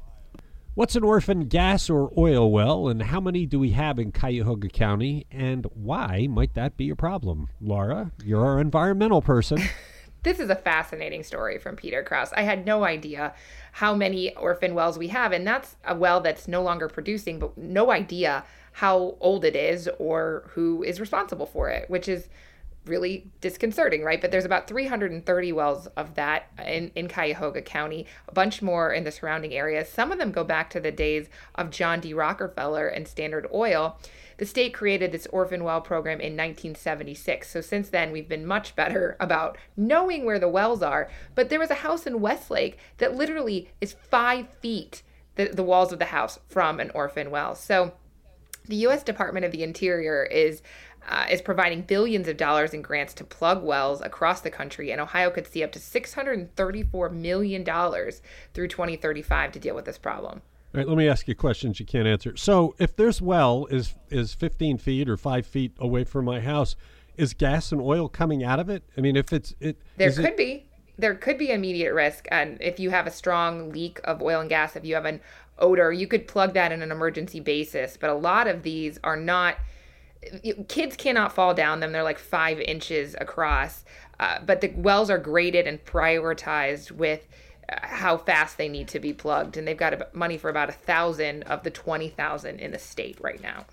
What's 0.74 0.96
an 0.96 1.04
orphan 1.04 1.48
gas 1.48 1.90
or 1.90 2.12
oil 2.18 2.52
well, 2.52 2.88
and 2.88 3.02
how 3.02 3.20
many 3.20 3.48
do 3.48 3.58
we 3.60 3.72
have 3.72 3.98
in 3.98 4.12
Cuyahoga 4.12 4.70
County, 4.70 5.26
and 5.32 5.66
why 5.74 6.28
might 6.30 6.54
that 6.54 6.78
be 6.78 6.92
a 6.92 6.96
problem? 6.96 7.48
Laura, 7.60 8.12
you're 8.24 8.46
our 8.46 8.60
environmental 8.60 9.22
person. 9.22 9.58
This 10.28 10.42
is 10.42 10.50
a 10.50 10.56
fascinating 10.58 11.24
story 11.24 11.58
from 11.58 11.78
Peter 11.78 12.04
Krouse. 12.04 12.34
I 12.36 12.42
had 12.42 12.66
no 12.66 12.84
idea 12.84 13.34
how 13.72 13.96
many 13.96 14.36
orphan 14.36 14.76
wells 14.76 14.98
we 14.98 15.08
have, 15.08 15.32
and 15.32 15.48
that's 15.48 15.78
a 15.86 15.96
well 15.96 16.20
that's 16.20 16.50
no 16.50 16.62
longer 16.62 16.90
producing, 16.90 17.40
but 17.40 17.58
no 17.58 17.92
idea 17.92 18.44
how 18.74 19.16
old 19.22 19.46
it 19.46 19.56
is 19.56 19.90
or 19.98 20.44
who 20.50 20.84
is 20.84 21.00
responsible 21.00 21.46
for 21.46 21.70
it, 21.70 21.90
which 21.90 22.10
is 22.10 22.28
really 22.88 23.30
disconcerting, 23.42 24.04
right? 24.04 24.22
But 24.22 24.32
there's 24.32 24.46
about 24.46 24.68
330 24.68 25.52
wells 25.52 25.88
of 25.88 26.16
that 26.16 26.52
in, 26.66 26.92
in 26.96 27.08
Cuyahoga 27.08 27.62
County, 27.62 28.06
a 28.28 28.34
bunch 28.34 28.62
more 28.62 28.94
in 28.94 29.04
the 29.04 29.12
surrounding 29.12 29.54
areas. 29.54 29.90
Some 29.90 30.12
of 30.12 30.18
them 30.18 30.32
go 30.32 30.44
back 30.44 30.70
to 30.72 30.80
the 30.80 30.92
days 30.92 31.30
of 31.56 31.70
John 31.70 32.00
D. 32.00 32.14
Rockefeller 32.14 32.88
and 32.88 33.08
Standard 33.08 33.48
Oil. 33.54 33.98
The 34.38 34.46
state 34.46 34.74
created 34.74 35.12
this 35.12 35.28
orphan 35.28 35.64
well 35.64 35.82
program 35.82 36.20
in 36.20 36.38
1976. 36.38 37.50
So 37.50 37.62
since 37.62 37.90
then, 37.90 38.12
we've 38.12 38.30
been 38.30 38.46
much 38.46 38.76
better 38.76 39.18
about 39.20 39.58
knowing 39.76 40.26
where 40.26 40.40
the 40.40 40.48
wells 40.48 40.82
are. 40.82 41.10
But 41.36 41.50
there 41.50 41.60
was 41.60 41.72
a 41.72 41.76
house 41.76 42.08
in 42.08 42.22
Westlake 42.22 42.78
that 42.98 43.16
literally 43.16 43.70
is 43.82 43.94
five 43.94 44.50
feet, 44.50 45.02
the, 45.36 45.46
the 45.46 45.64
walls 45.64 45.92
of 45.92 46.00
the 46.00 46.06
house, 46.06 46.40
from 46.48 46.80
an 46.80 46.92
orphan 46.94 47.32
well. 47.32 47.56
So 47.56 47.94
the 48.66 48.76
U.S. 48.78 49.04
Department 49.04 49.46
of 49.46 49.52
the 49.52 49.64
Interior 49.64 50.24
is 50.24 50.62
uh, 51.08 51.26
is 51.30 51.42
providing 51.42 51.82
billions 51.82 52.28
of 52.28 52.38
dollars 52.38 52.74
in 52.74 52.82
grants 52.82 53.14
to 53.16 53.24
plug 53.24 53.64
wells 53.64 54.02
across 54.02 54.42
the 54.42 54.52
country, 54.52 54.92
and 54.92 55.00
Ohio 55.00 55.30
could 55.30 55.48
see 55.48 55.64
up 55.64 55.72
to 55.72 55.80
$634 55.80 57.12
million 57.14 57.64
through 58.54 58.68
2035 58.68 59.52
to 59.52 59.60
deal 59.60 59.76
with 59.76 59.86
this 59.86 59.98
problem. 59.98 60.42
All 60.74 60.80
right, 60.80 60.88
let 60.88 60.98
me 60.98 61.08
ask 61.08 61.28
you 61.28 61.36
questions 61.36 61.80
you 61.80 61.86
can't 61.86 62.08
answer. 62.08 62.36
So, 62.36 62.76
if 62.78 62.96
this 62.96 63.22
well 63.22 63.68
is 63.68 63.96
is 64.10 64.34
15 64.34 64.78
feet 64.78 65.10
or 65.10 65.16
five 65.16 65.46
feet 65.46 65.72
away 65.80 66.04
from 66.04 66.26
my 66.26 66.42
house, 66.42 66.76
is 67.16 67.34
gas 67.34 67.72
and 67.72 67.82
oil 67.82 68.10
coming 68.10 68.44
out 68.44 68.60
of 68.60 68.70
it? 68.70 68.84
I 68.98 69.02
mean, 69.02 69.16
if 69.16 69.32
it's 69.32 69.56
it, 69.62 69.82
there 69.96 70.12
could 70.12 70.26
it... 70.26 70.38
be 70.38 70.66
there 70.98 71.16
could 71.16 71.38
be 71.38 71.52
immediate 71.52 71.94
risk, 71.94 72.28
and 72.32 72.58
if 72.62 72.80
you 72.80 72.90
have 72.90 73.08
a 73.08 73.12
strong 73.12 73.72
leak 73.72 74.02
of 74.04 74.22
oil 74.22 74.42
and 74.42 74.50
gas, 74.50 74.76
if 74.76 74.84
you 74.84 74.96
have 74.96 75.06
an 75.06 75.22
odor, 75.58 75.92
you 75.94 76.06
could 76.06 76.28
plug 76.28 76.54
that 76.54 76.72
in 76.72 76.82
an 76.82 76.92
emergency 76.92 77.40
basis. 77.40 77.98
But 77.98 78.10
a 78.10 78.16
lot 78.16 78.48
of 78.48 78.64
these 78.64 79.00
are 79.04 79.18
not 79.18 79.56
kids 80.68 80.96
cannot 80.96 81.34
fall 81.34 81.54
down 81.54 81.80
them. 81.80 81.92
They're 81.92 82.04
like 82.04 82.20
five 82.20 82.60
inches 82.60 83.16
across. 83.20 83.84
Uh, 84.20 84.40
but 84.46 84.62
the 84.62 84.70
wells 84.76 85.10
are 85.10 85.18
graded 85.18 85.68
and 85.68 85.84
prioritized 85.86 86.92
with 86.92 87.28
uh, 87.70 87.76
how 87.82 88.18
fast 88.18 88.58
they 88.58 88.68
need 88.68 88.88
to 88.90 89.00
be 89.00 89.14
plugged. 89.14 89.58
And 89.58 89.68
they've 89.68 89.78
got 89.78 90.14
money 90.16 90.38
for 90.38 90.50
about 90.50 90.70
a 90.70 90.74
thousand 90.74 91.44
of 91.44 91.64
the 91.64 91.70
20,000 91.70 92.60
in 92.60 92.72
the 92.72 92.80
state 92.80 93.18
right 93.22 93.42
now. 93.42 93.66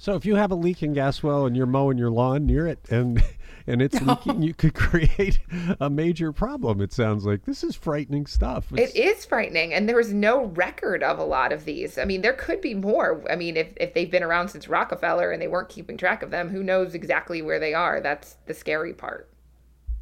So 0.00 0.14
if 0.14 0.24
you 0.24 0.36
have 0.36 0.50
a 0.50 0.54
leaking 0.54 0.94
gas 0.94 1.22
well 1.22 1.44
and 1.44 1.54
you're 1.54 1.66
mowing 1.66 1.98
your 1.98 2.08
lawn 2.08 2.46
near 2.46 2.66
it 2.66 2.86
and 2.90 3.22
and 3.66 3.82
it's 3.82 4.00
no. 4.00 4.14
leaking, 4.14 4.40
you 4.40 4.54
could 4.54 4.72
create 4.74 5.38
a 5.78 5.90
major 5.90 6.32
problem. 6.32 6.80
It 6.80 6.90
sounds 6.90 7.26
like 7.26 7.44
this 7.44 7.62
is 7.62 7.76
frightening 7.76 8.24
stuff. 8.24 8.72
It's... 8.74 8.94
It 8.94 8.98
is 8.98 9.26
frightening, 9.26 9.74
and 9.74 9.86
there 9.86 10.00
is 10.00 10.10
no 10.10 10.46
record 10.46 11.02
of 11.02 11.18
a 11.18 11.22
lot 11.22 11.52
of 11.52 11.66
these. 11.66 11.98
I 11.98 12.06
mean, 12.06 12.22
there 12.22 12.32
could 12.32 12.62
be 12.62 12.72
more. 12.72 13.22
I 13.30 13.36
mean, 13.36 13.58
if 13.58 13.74
if 13.76 13.92
they've 13.92 14.10
been 14.10 14.22
around 14.22 14.48
since 14.48 14.68
Rockefeller 14.68 15.32
and 15.32 15.42
they 15.42 15.48
weren't 15.48 15.68
keeping 15.68 15.98
track 15.98 16.22
of 16.22 16.30
them, 16.30 16.48
who 16.48 16.62
knows 16.62 16.94
exactly 16.94 17.42
where 17.42 17.60
they 17.60 17.74
are? 17.74 18.00
That's 18.00 18.38
the 18.46 18.54
scary 18.54 18.94
part. 18.94 19.28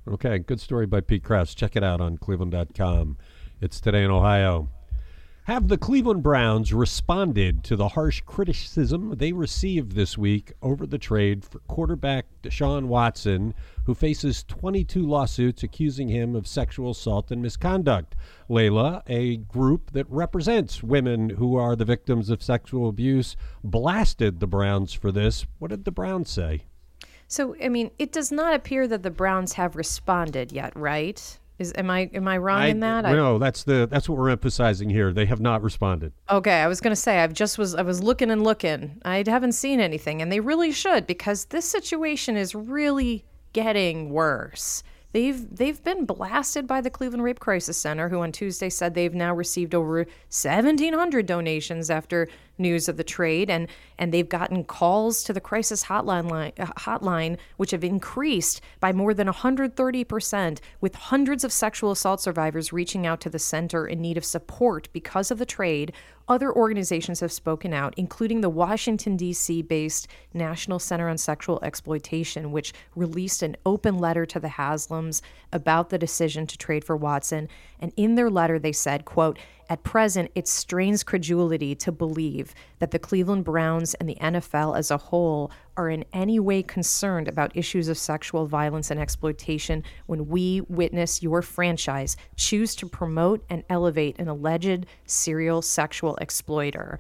Okay, 0.07 0.39
good 0.39 0.61
story 0.61 0.87
by 0.87 1.01
Pete 1.01 1.25
Krouse. 1.25 1.57
Check 1.57 1.75
it 1.75 1.83
out 1.83 2.01
on 2.01 2.19
cleveland.com. 2.19 3.19
It's 3.61 3.81
today 3.81 4.05
in 4.05 4.13
Ohio. 4.13 4.69
Have 5.49 5.69
the 5.69 5.79
Cleveland 5.79 6.23
Browns 6.23 6.75
responded 6.75 7.65
to 7.65 7.75
the 7.75 7.89
harsh 7.89 8.21
criticism 8.21 9.15
they 9.17 9.33
received 9.33 9.93
this 9.93 10.19
week 10.19 10.53
over 10.61 10.87
the 10.87 10.99
trade 10.99 11.43
for 11.43 11.61
quarterback 11.61 12.27
Deshaun 12.43 12.85
Watson, 12.85 13.55
who 13.87 13.95
faces 13.95 14.45
22 14.47 15.07
lawsuits 15.07 15.63
accusing 15.63 16.09
him 16.09 16.37
of 16.37 16.47
sexual 16.47 16.91
assault 16.91 17.31
and 17.31 17.41
misconduct? 17.41 18.15
Leila, 18.51 19.03
a 19.07 19.39
group 19.39 19.91
that 19.93 20.05
represents 20.11 20.83
women 20.83 21.31
who 21.31 21.57
are 21.57 21.75
the 21.75 21.87
victims 21.87 22.29
of 22.29 22.43
sexual 22.43 22.87
abuse, 22.87 23.35
blasted 23.65 24.41
the 24.41 24.47
Browns 24.47 24.93
for 24.93 25.11
this. 25.11 25.47
What 25.61 25.71
did 25.71 25.87
the 25.87 25.91
Browns 25.91 26.29
say? 26.29 26.67
So, 27.27 27.57
I 27.65 27.71
mean, 27.71 27.91
it 27.99 28.13
does 28.13 28.31
not 28.31 28.53
appear 28.53 28.87
that 28.87 29.03
the 29.03 29.11
Browns 29.11 29.55
have 29.55 29.77
responded 29.77 30.53
yet, 30.53 30.77
right? 30.77 31.39
Is 31.59 31.73
am 31.77 31.91
I 31.91 32.09
am 32.15 32.29
I 32.29 32.39
wrong 32.39 32.61
I, 32.61 32.67
in 32.67 32.81
that? 32.81 33.05
No, 33.05 33.39
that's 33.39 33.65
the 33.65 33.89
that's 33.91 34.09
what 34.09 34.17
we're 34.17 34.31
emphasizing 34.31 34.89
here. 34.89 35.13
They 35.13 35.27
have 35.27 35.41
not 35.41 35.63
responded. 35.63 36.13
Okay, 36.31 36.61
I 36.61 36.69
was 36.69 36.81
going 36.81 36.93
to 36.93 37.01
say 37.01 37.19
I've 37.19 37.33
just 37.33 37.59
was 37.59 37.75
I 37.75 37.83
was 37.83 38.01
looking 38.01 38.31
and 38.31 38.45
looking. 38.45 39.01
I 39.05 39.25
haven't 39.27 39.53
seen 39.53 39.81
anything, 39.81 40.23
and 40.23 40.31
they 40.31 40.39
really 40.39 40.71
should 40.71 41.07
because 41.07 41.47
this 41.47 41.69
situation 41.69 42.37
is 42.37 42.55
really 42.55 43.25
getting 43.53 44.11
worse. 44.11 44.85
They've 45.13 45.57
they've 45.57 45.83
been 45.83 46.05
blasted 46.05 46.67
by 46.67 46.83
the 46.83 46.91
Cleveland 46.91 47.23
Rape 47.23 47.41
Crisis 47.41 47.79
Center, 47.79 48.11
who 48.11 48.21
on 48.21 48.31
Tuesday 48.31 48.69
said 48.69 48.95
they've 48.95 49.15
now 49.15 49.35
received 49.35 49.75
over 49.75 49.97
1,700 49.97 51.25
donations 51.25 51.89
after 51.89 52.29
news 52.59 52.89
of 52.89 52.99
the 52.99 53.05
trade, 53.05 53.49
and 53.49 53.69
and 53.99 54.13
they've 54.13 54.29
gotten 54.29 54.65
calls 54.65 55.23
to 55.25 55.33
the 55.33 55.41
crisis 55.41 55.85
hotline 55.85 56.31
line, 56.31 56.53
uh, 56.59 56.67
hotline, 56.79 57.39
which 57.57 57.71
have 57.71 57.85
increased 57.85 58.61
by 58.81 58.93
more 58.93 59.15
than 59.15 59.29
130 59.29 60.05
percent, 60.05 60.61
with 60.83 60.95
hundreds 60.95 61.43
of 61.43 61.53
sexual 61.53 61.91
assault 61.91 62.21
survivors 62.21 62.73
reaching 62.73 63.07
out 63.07 63.21
to 63.23 63.31
the 63.31 63.39
center 63.39 63.87
in 63.87 64.03
need 64.03 64.19
of 64.19 64.27
support 64.27 64.89
because 64.93 65.31
of 65.31 65.39
the 65.39 65.47
trade. 65.47 65.93
Other 66.29 66.53
organizations 66.53 67.21
have 67.21 67.33
spoken 67.33 67.73
out, 67.73 67.95
including 67.97 68.43
the 68.43 68.51
Washington, 68.51 69.17
D.C. 69.17 69.63
based 69.63 70.09
National 70.35 70.79
Center 70.79 71.09
on 71.09 71.17
Sexual 71.17 71.61
Exploitation, 71.63 72.53
which 72.53 72.75
released 72.95 73.43
an 73.43 73.57
open 73.65 73.99
letter 73.99 74.27
to 74.27 74.39
the 74.39 74.49
Haslams 74.49 75.23
about 75.53 75.89
the 75.89 75.97
decision 75.97 76.47
to 76.47 76.59
trade 76.59 76.85
for 76.85 76.97
Watson. 76.97 77.49
And 77.81 77.93
in 77.97 78.15
their 78.15 78.29
letter, 78.29 78.59
they 78.59 78.73
said, 78.73 79.07
quote, 79.07 79.39
at 79.69 79.83
present, 79.83 80.31
it 80.35 80.49
strains 80.49 81.03
credulity 81.03 81.75
to 81.77 81.93
believe 81.93 82.55
that 82.79 82.91
the 82.91 82.99
Cleveland 82.99 83.45
Browns 83.45 83.95
and 83.95 84.09
the 84.09 84.17
NFL 84.17 84.79
as 84.79 84.91
a 84.91 84.97
whole 84.97 85.51
are 85.77 85.91
in 85.91 86.05
any 86.13 86.41
way 86.41 86.63
concerned 86.63 87.29
about 87.29 87.57
issues 87.57 87.89
of 87.89 87.99
sexual 87.99 88.47
violence 88.47 88.91
and 88.91 88.99
exploitation 88.99 89.85
when 90.07 90.27
we 90.29 90.63
witness 90.63 91.23
your 91.23 91.43
franchise 91.43 92.17
choose 92.37 92.75
to 92.77 92.89
promote 92.89 93.45
and 93.51 93.63
elevate 93.69 94.19
an 94.19 94.29
alleged 94.29 94.87
serial 95.05 95.61
sexual 95.61 96.17
exploiter. 96.17 96.99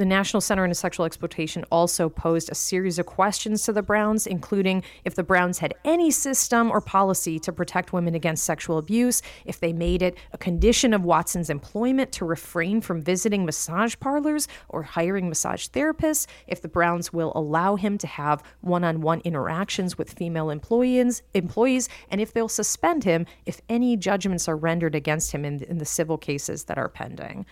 The 0.00 0.06
National 0.06 0.40
Center 0.40 0.64
on 0.64 0.72
Sexual 0.72 1.04
Exploitation 1.04 1.62
also 1.70 2.08
posed 2.08 2.50
a 2.50 2.54
series 2.54 2.98
of 2.98 3.04
questions 3.04 3.64
to 3.64 3.72
the 3.74 3.82
Browns, 3.82 4.26
including 4.26 4.82
if 5.04 5.14
the 5.14 5.22
Browns 5.22 5.58
had 5.58 5.74
any 5.84 6.10
system 6.10 6.70
or 6.70 6.80
policy 6.80 7.38
to 7.40 7.52
protect 7.52 7.92
women 7.92 8.14
against 8.14 8.46
sexual 8.46 8.78
abuse, 8.78 9.20
if 9.44 9.60
they 9.60 9.74
made 9.74 10.00
it 10.00 10.16
a 10.32 10.38
condition 10.38 10.94
of 10.94 11.04
Watson's 11.04 11.50
employment 11.50 12.12
to 12.12 12.24
refrain 12.24 12.80
from 12.80 13.02
visiting 13.02 13.44
massage 13.44 13.94
parlors 14.00 14.48
or 14.70 14.82
hiring 14.82 15.28
massage 15.28 15.66
therapists, 15.66 16.26
if 16.46 16.62
the 16.62 16.68
Browns 16.68 17.12
will 17.12 17.32
allow 17.34 17.76
him 17.76 17.98
to 17.98 18.06
have 18.06 18.42
one 18.62 18.84
on 18.84 19.02
one 19.02 19.20
interactions 19.26 19.98
with 19.98 20.14
female 20.14 20.48
employees, 20.48 21.22
employees, 21.34 21.90
and 22.08 22.22
if 22.22 22.32
they'll 22.32 22.48
suspend 22.48 23.04
him 23.04 23.26
if 23.44 23.60
any 23.68 23.98
judgments 23.98 24.48
are 24.48 24.56
rendered 24.56 24.94
against 24.94 25.32
him 25.32 25.44
in, 25.44 25.62
in 25.64 25.76
the 25.76 25.84
civil 25.84 26.16
cases 26.16 26.64
that 26.64 26.78
are 26.78 26.88
pending. 26.88 27.44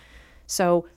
So, 0.47 0.87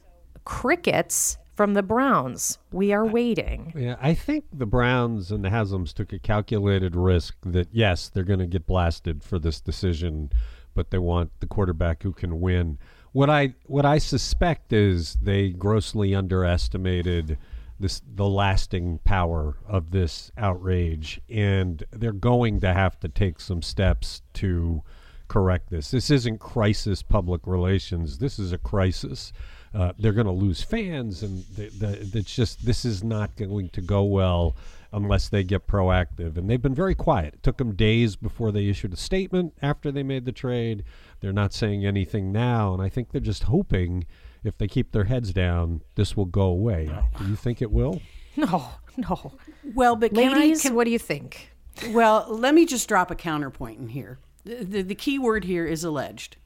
crickets 0.45 1.37
from 1.55 1.75
the 1.75 1.83
Browns. 1.83 2.59
We 2.71 2.93
are 2.93 3.05
waiting. 3.05 3.73
Yeah, 3.77 3.97
I 4.01 4.15
think 4.15 4.45
the 4.53 4.67
Browns 4.67 5.31
and 5.31 5.45
the 5.45 5.51
Haslams 5.51 5.93
took 5.93 6.12
a 6.12 6.19
calculated 6.19 6.97
risk 6.97 7.37
that 7.45 7.69
yes, 7.73 8.09
they're 8.09 8.25
going 8.25 8.38
to 8.38 8.47
get 8.47 8.67
blasted 8.67 9.23
for 9.23 9.38
this 9.38 9.61
decision, 9.61 10.31
but 10.75 10.91
they 10.91 10.99
want 10.99 11.31
the 11.41 11.47
quarterback 11.47 12.03
who 12.03 12.12
can 12.12 12.41
win. 12.41 12.79
What 13.12 13.29
I 13.29 13.55
what 13.67 13.85
I 13.85 13.99
suspect 13.99 14.73
is 14.73 15.15
they 15.23 15.51
grossly 15.51 16.15
underestimated 16.15 17.37
this 17.79 18.01
the 18.15 18.29
lasting 18.29 19.01
power 19.05 19.57
of 19.69 19.91
this 19.91 20.31
outrage 20.38 21.21
and 21.29 21.85
they're 21.91 22.12
going 22.12 22.61
to 22.61 22.73
have 22.73 22.99
to 23.01 23.09
take 23.09 23.41
some 23.41 23.61
steps 23.61 24.23
to 24.35 24.83
correct 25.29 25.71
this. 25.71 25.91
This 25.91 26.11
isn't 26.11 26.38
crisis 26.38 27.03
public 27.03 27.47
relations. 27.47 28.19
This 28.19 28.38
is 28.38 28.53
a 28.53 28.59
crisis 28.59 29.33
uh, 29.74 29.92
they're 29.98 30.12
going 30.12 30.26
to 30.26 30.32
lose 30.32 30.62
fans, 30.62 31.22
and 31.22 31.44
the, 31.56 31.68
the, 31.68 32.18
it's 32.18 32.35
just 32.35 32.64
this 32.64 32.85
is 32.85 33.02
not 33.02 33.35
going 33.37 33.70
to 33.70 33.80
go 33.80 34.02
well 34.04 34.54
unless 34.92 35.30
they 35.30 35.42
get 35.42 35.66
proactive. 35.66 36.37
And 36.37 36.48
they've 36.50 36.61
been 36.61 36.74
very 36.74 36.94
quiet. 36.94 37.35
It 37.35 37.42
took 37.42 37.56
them 37.56 37.74
days 37.74 38.14
before 38.14 38.52
they 38.52 38.68
issued 38.68 38.92
a 38.92 38.96
statement 38.96 39.54
after 39.62 39.90
they 39.90 40.02
made 40.02 40.26
the 40.26 40.32
trade. 40.32 40.85
They're 41.20 41.32
not 41.32 41.54
saying 41.54 41.87
anything 41.87 42.32
now, 42.32 42.74
and 42.74 42.82
I 42.82 42.90
think 42.90 43.11
they're 43.11 43.20
just 43.20 43.44
hoping 43.44 44.06
if 44.44 44.58
they 44.58 44.66
keep 44.66 44.92
their 44.92 45.04
heads 45.04 45.32
down, 45.32 45.82
this 45.94 46.16
will 46.16 46.26
go 46.26 46.42
away. 46.42 46.90
Do 47.18 47.28
you 47.28 47.37
think 47.37 47.62
it 47.62 47.70
will? 47.70 48.02
No, 48.37 48.66
no. 48.96 49.35
Well, 49.74 49.94
but 49.94 50.12
ladies, 50.12 50.64
I, 50.64 50.68
can, 50.68 50.74
what 50.74 50.85
do 50.85 50.90
you 50.90 50.98
think? 50.98 51.52
Well, 51.90 52.26
let 52.28 52.54
me 52.54 52.66
just 52.66 52.88
drop 52.88 53.11
a 53.11 53.14
counterpoint 53.14 53.78
in 53.78 53.88
here. 53.88 54.18
The, 54.44 54.64
the, 54.64 54.82
the 54.82 54.94
key 54.94 55.18
word 55.18 55.44
here 55.44 55.66
is 55.66 55.85
alleged 55.85 56.37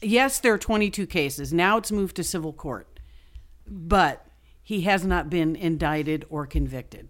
yes, 0.00 0.40
there 0.40 0.54
are 0.54 0.58
22 0.58 1.06
cases. 1.06 1.52
Now 1.52 1.76
it's 1.78 1.92
moved 1.92 2.16
to 2.16 2.24
civil 2.24 2.52
court, 2.52 3.00
but 3.66 4.26
he 4.62 4.82
has 4.82 5.04
not 5.04 5.30
been 5.30 5.56
indicted 5.56 6.24
or 6.30 6.46
convicted. 6.46 7.08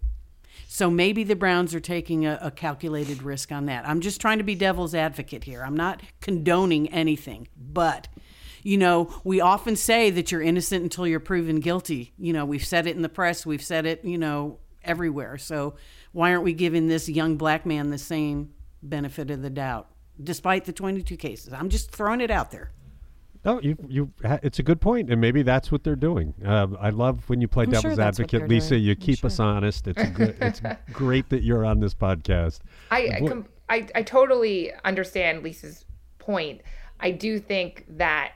So 0.67 0.89
maybe 0.89 1.23
the 1.23 1.35
Browns 1.35 1.73
are 1.73 1.79
taking 1.79 2.25
a, 2.25 2.37
a, 2.41 2.51
calculated 2.51 3.23
risk 3.23 3.51
on 3.51 3.65
that. 3.67 3.87
I'm 3.87 4.01
just 4.01 4.19
trying 4.19 4.39
to 4.39 4.43
be 4.43 4.55
devil's 4.55 4.93
advocate 4.95 5.43
here. 5.43 5.63
I'm 5.63 5.75
not 5.75 6.01
condoning 6.21 6.89
anything, 6.89 7.47
but 7.55 8.07
you 8.61 8.77
know, 8.77 9.13
we 9.23 9.41
often 9.41 9.75
say 9.75 10.09
that 10.09 10.31
you're 10.31 10.41
innocent 10.41 10.81
until 10.81 11.05
you're 11.05 11.19
proven 11.19 11.59
guilty. 11.59 12.13
You 12.17 12.33
know, 12.33 12.45
we've 12.45 12.65
said 12.65 12.87
it 12.87 12.95
in 12.95 13.03
the 13.03 13.09
press, 13.09 13.45
we've 13.45 13.63
said 13.63 13.85
it, 13.85 14.03
you 14.03 14.17
know, 14.17 14.57
everywhere. 14.83 15.37
So 15.37 15.75
why 16.11 16.31
aren't 16.31 16.43
we 16.43 16.53
giving 16.53 16.87
this 16.87 17.07
young 17.07 17.37
black 17.37 17.65
man 17.65 17.89
the 17.89 17.97
same 17.97 18.53
benefit 18.81 19.29
of 19.29 19.41
the 19.41 19.49
doubt, 19.49 19.89
despite 20.21 20.65
the 20.65 20.73
22 20.73 21.17
cases? 21.17 21.53
I'm 21.53 21.69
just 21.69 21.91
throwing 21.91 22.21
it 22.21 22.31
out 22.31 22.51
there. 22.51 22.71
No, 23.43 23.61
you 23.61 23.77
you. 23.87 24.11
It's 24.23 24.57
a 24.57 24.63
good 24.63 24.81
point, 24.81 25.11
and 25.11 25.21
maybe 25.21 25.43
that's 25.43 25.71
what 25.71 25.83
they're 25.83 25.95
doing. 25.95 26.33
Uh, 26.43 26.65
I 26.79 26.89
love 26.89 27.29
when 27.29 27.41
you 27.41 27.47
play 27.47 27.65
I'm 27.65 27.69
devil's 27.69 27.95
sure 27.95 28.03
advocate, 28.03 28.49
Lisa. 28.49 28.69
doing. 28.69 28.83
You 28.83 28.91
I'm 28.93 28.97
keep 28.97 29.23
us 29.23 29.39
honest. 29.39 29.87
It's 29.87 30.09
good, 30.09 30.35
it's 30.41 30.61
great 30.91 31.29
that 31.29 31.43
you're 31.43 31.63
on 31.63 31.79
this 31.79 31.93
podcast. 31.93 32.61
I 32.89 33.09
I, 33.13 33.19
com- 33.27 33.45
I 33.69 33.87
I 33.93 34.01
totally 34.01 34.71
understand 34.83 35.43
Lisa's 35.43 35.85
point. 36.17 36.61
I 36.99 37.11
do 37.11 37.37
think 37.37 37.85
that 37.87 38.33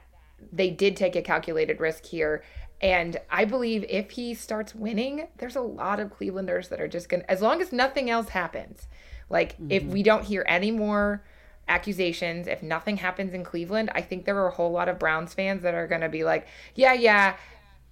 they 0.52 0.70
did 0.70 0.96
take 0.96 1.16
a 1.16 1.22
calculated 1.22 1.80
risk 1.80 2.06
here. 2.06 2.44
And 2.80 3.18
I 3.30 3.44
believe 3.44 3.84
if 3.88 4.12
he 4.12 4.32
starts 4.34 4.74
winning, 4.74 5.28
there's 5.36 5.56
a 5.56 5.60
lot 5.60 6.00
of 6.00 6.08
Clevelanders 6.08 6.70
that 6.70 6.80
are 6.80 6.88
just 6.88 7.08
going 7.10 7.22
to, 7.22 7.30
as 7.30 7.42
long 7.42 7.60
as 7.60 7.72
nothing 7.72 8.08
else 8.08 8.30
happens, 8.30 8.88
like 9.28 9.56
if 9.68 9.84
we 9.84 10.02
don't 10.02 10.24
hear 10.24 10.44
any 10.48 10.70
more 10.70 11.22
accusations, 11.70 12.46
if 12.46 12.62
nothing 12.62 12.98
happens 12.98 13.32
in 13.32 13.44
Cleveland, 13.44 13.90
I 13.94 14.02
think 14.02 14.24
there 14.26 14.36
are 14.36 14.48
a 14.48 14.52
whole 14.52 14.72
lot 14.72 14.88
of 14.88 14.98
Browns 14.98 15.32
fans 15.32 15.62
that 15.62 15.72
are 15.72 15.86
going 15.86 16.00
to 16.02 16.08
be 16.08 16.24
like, 16.24 16.46
yeah, 16.74 16.92
yeah, 16.92 17.36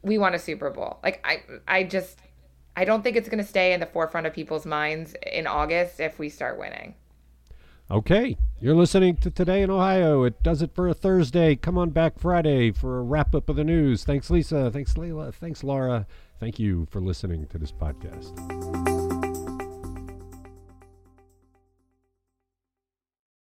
we 0.03 0.19
want 0.19 0.35
a 0.35 0.39
Super 0.39 0.69
Bowl. 0.71 0.99
Like, 1.03 1.25
I, 1.25 1.43
I 1.67 1.85
just, 1.85 2.19
I 2.77 2.85
don't 2.85 3.03
think 3.03 3.17
it's 3.17 3.29
going 3.29 3.43
to 3.43 3.49
stay 3.49 3.73
in 3.73 3.81
the 3.81 3.87
forefront 3.87 4.27
of 4.27 4.35
people's 4.35 4.67
minds 4.67 5.15
in 5.33 5.47
August 5.47 6.01
if 6.01 6.19
we 6.19 6.29
start 6.29 6.59
winning. 6.59 6.95
Okay, 7.91 8.37
you're 8.61 8.75
listening 8.75 9.17
to 9.17 9.31
Today 9.31 9.63
in 9.63 9.71
Ohio. 9.71 10.25
It 10.25 10.43
does 10.43 10.61
it 10.61 10.75
for 10.75 10.89
a 10.89 10.95
Thursday. 10.95 11.57
Come 11.57 11.79
on 11.79 11.89
back 11.89 12.19
Friday 12.19 12.71
for 12.71 12.99
a 12.99 13.03
wrap 13.03 13.35
up 13.35 13.49
of 13.49 13.57
the 13.57 13.65
news. 13.65 14.05
Thanks, 14.05 14.29
Lisa. 14.29 14.71
Thanks, 14.71 14.99
Leila. 14.99 15.33
Thanks, 15.33 15.65
Laura. 15.65 16.07
Thank 16.39 16.59
you 16.59 16.87
for 16.91 17.01
listening 17.01 17.47
to 17.47 17.57
this 17.57 17.73
podcast. 17.73 18.88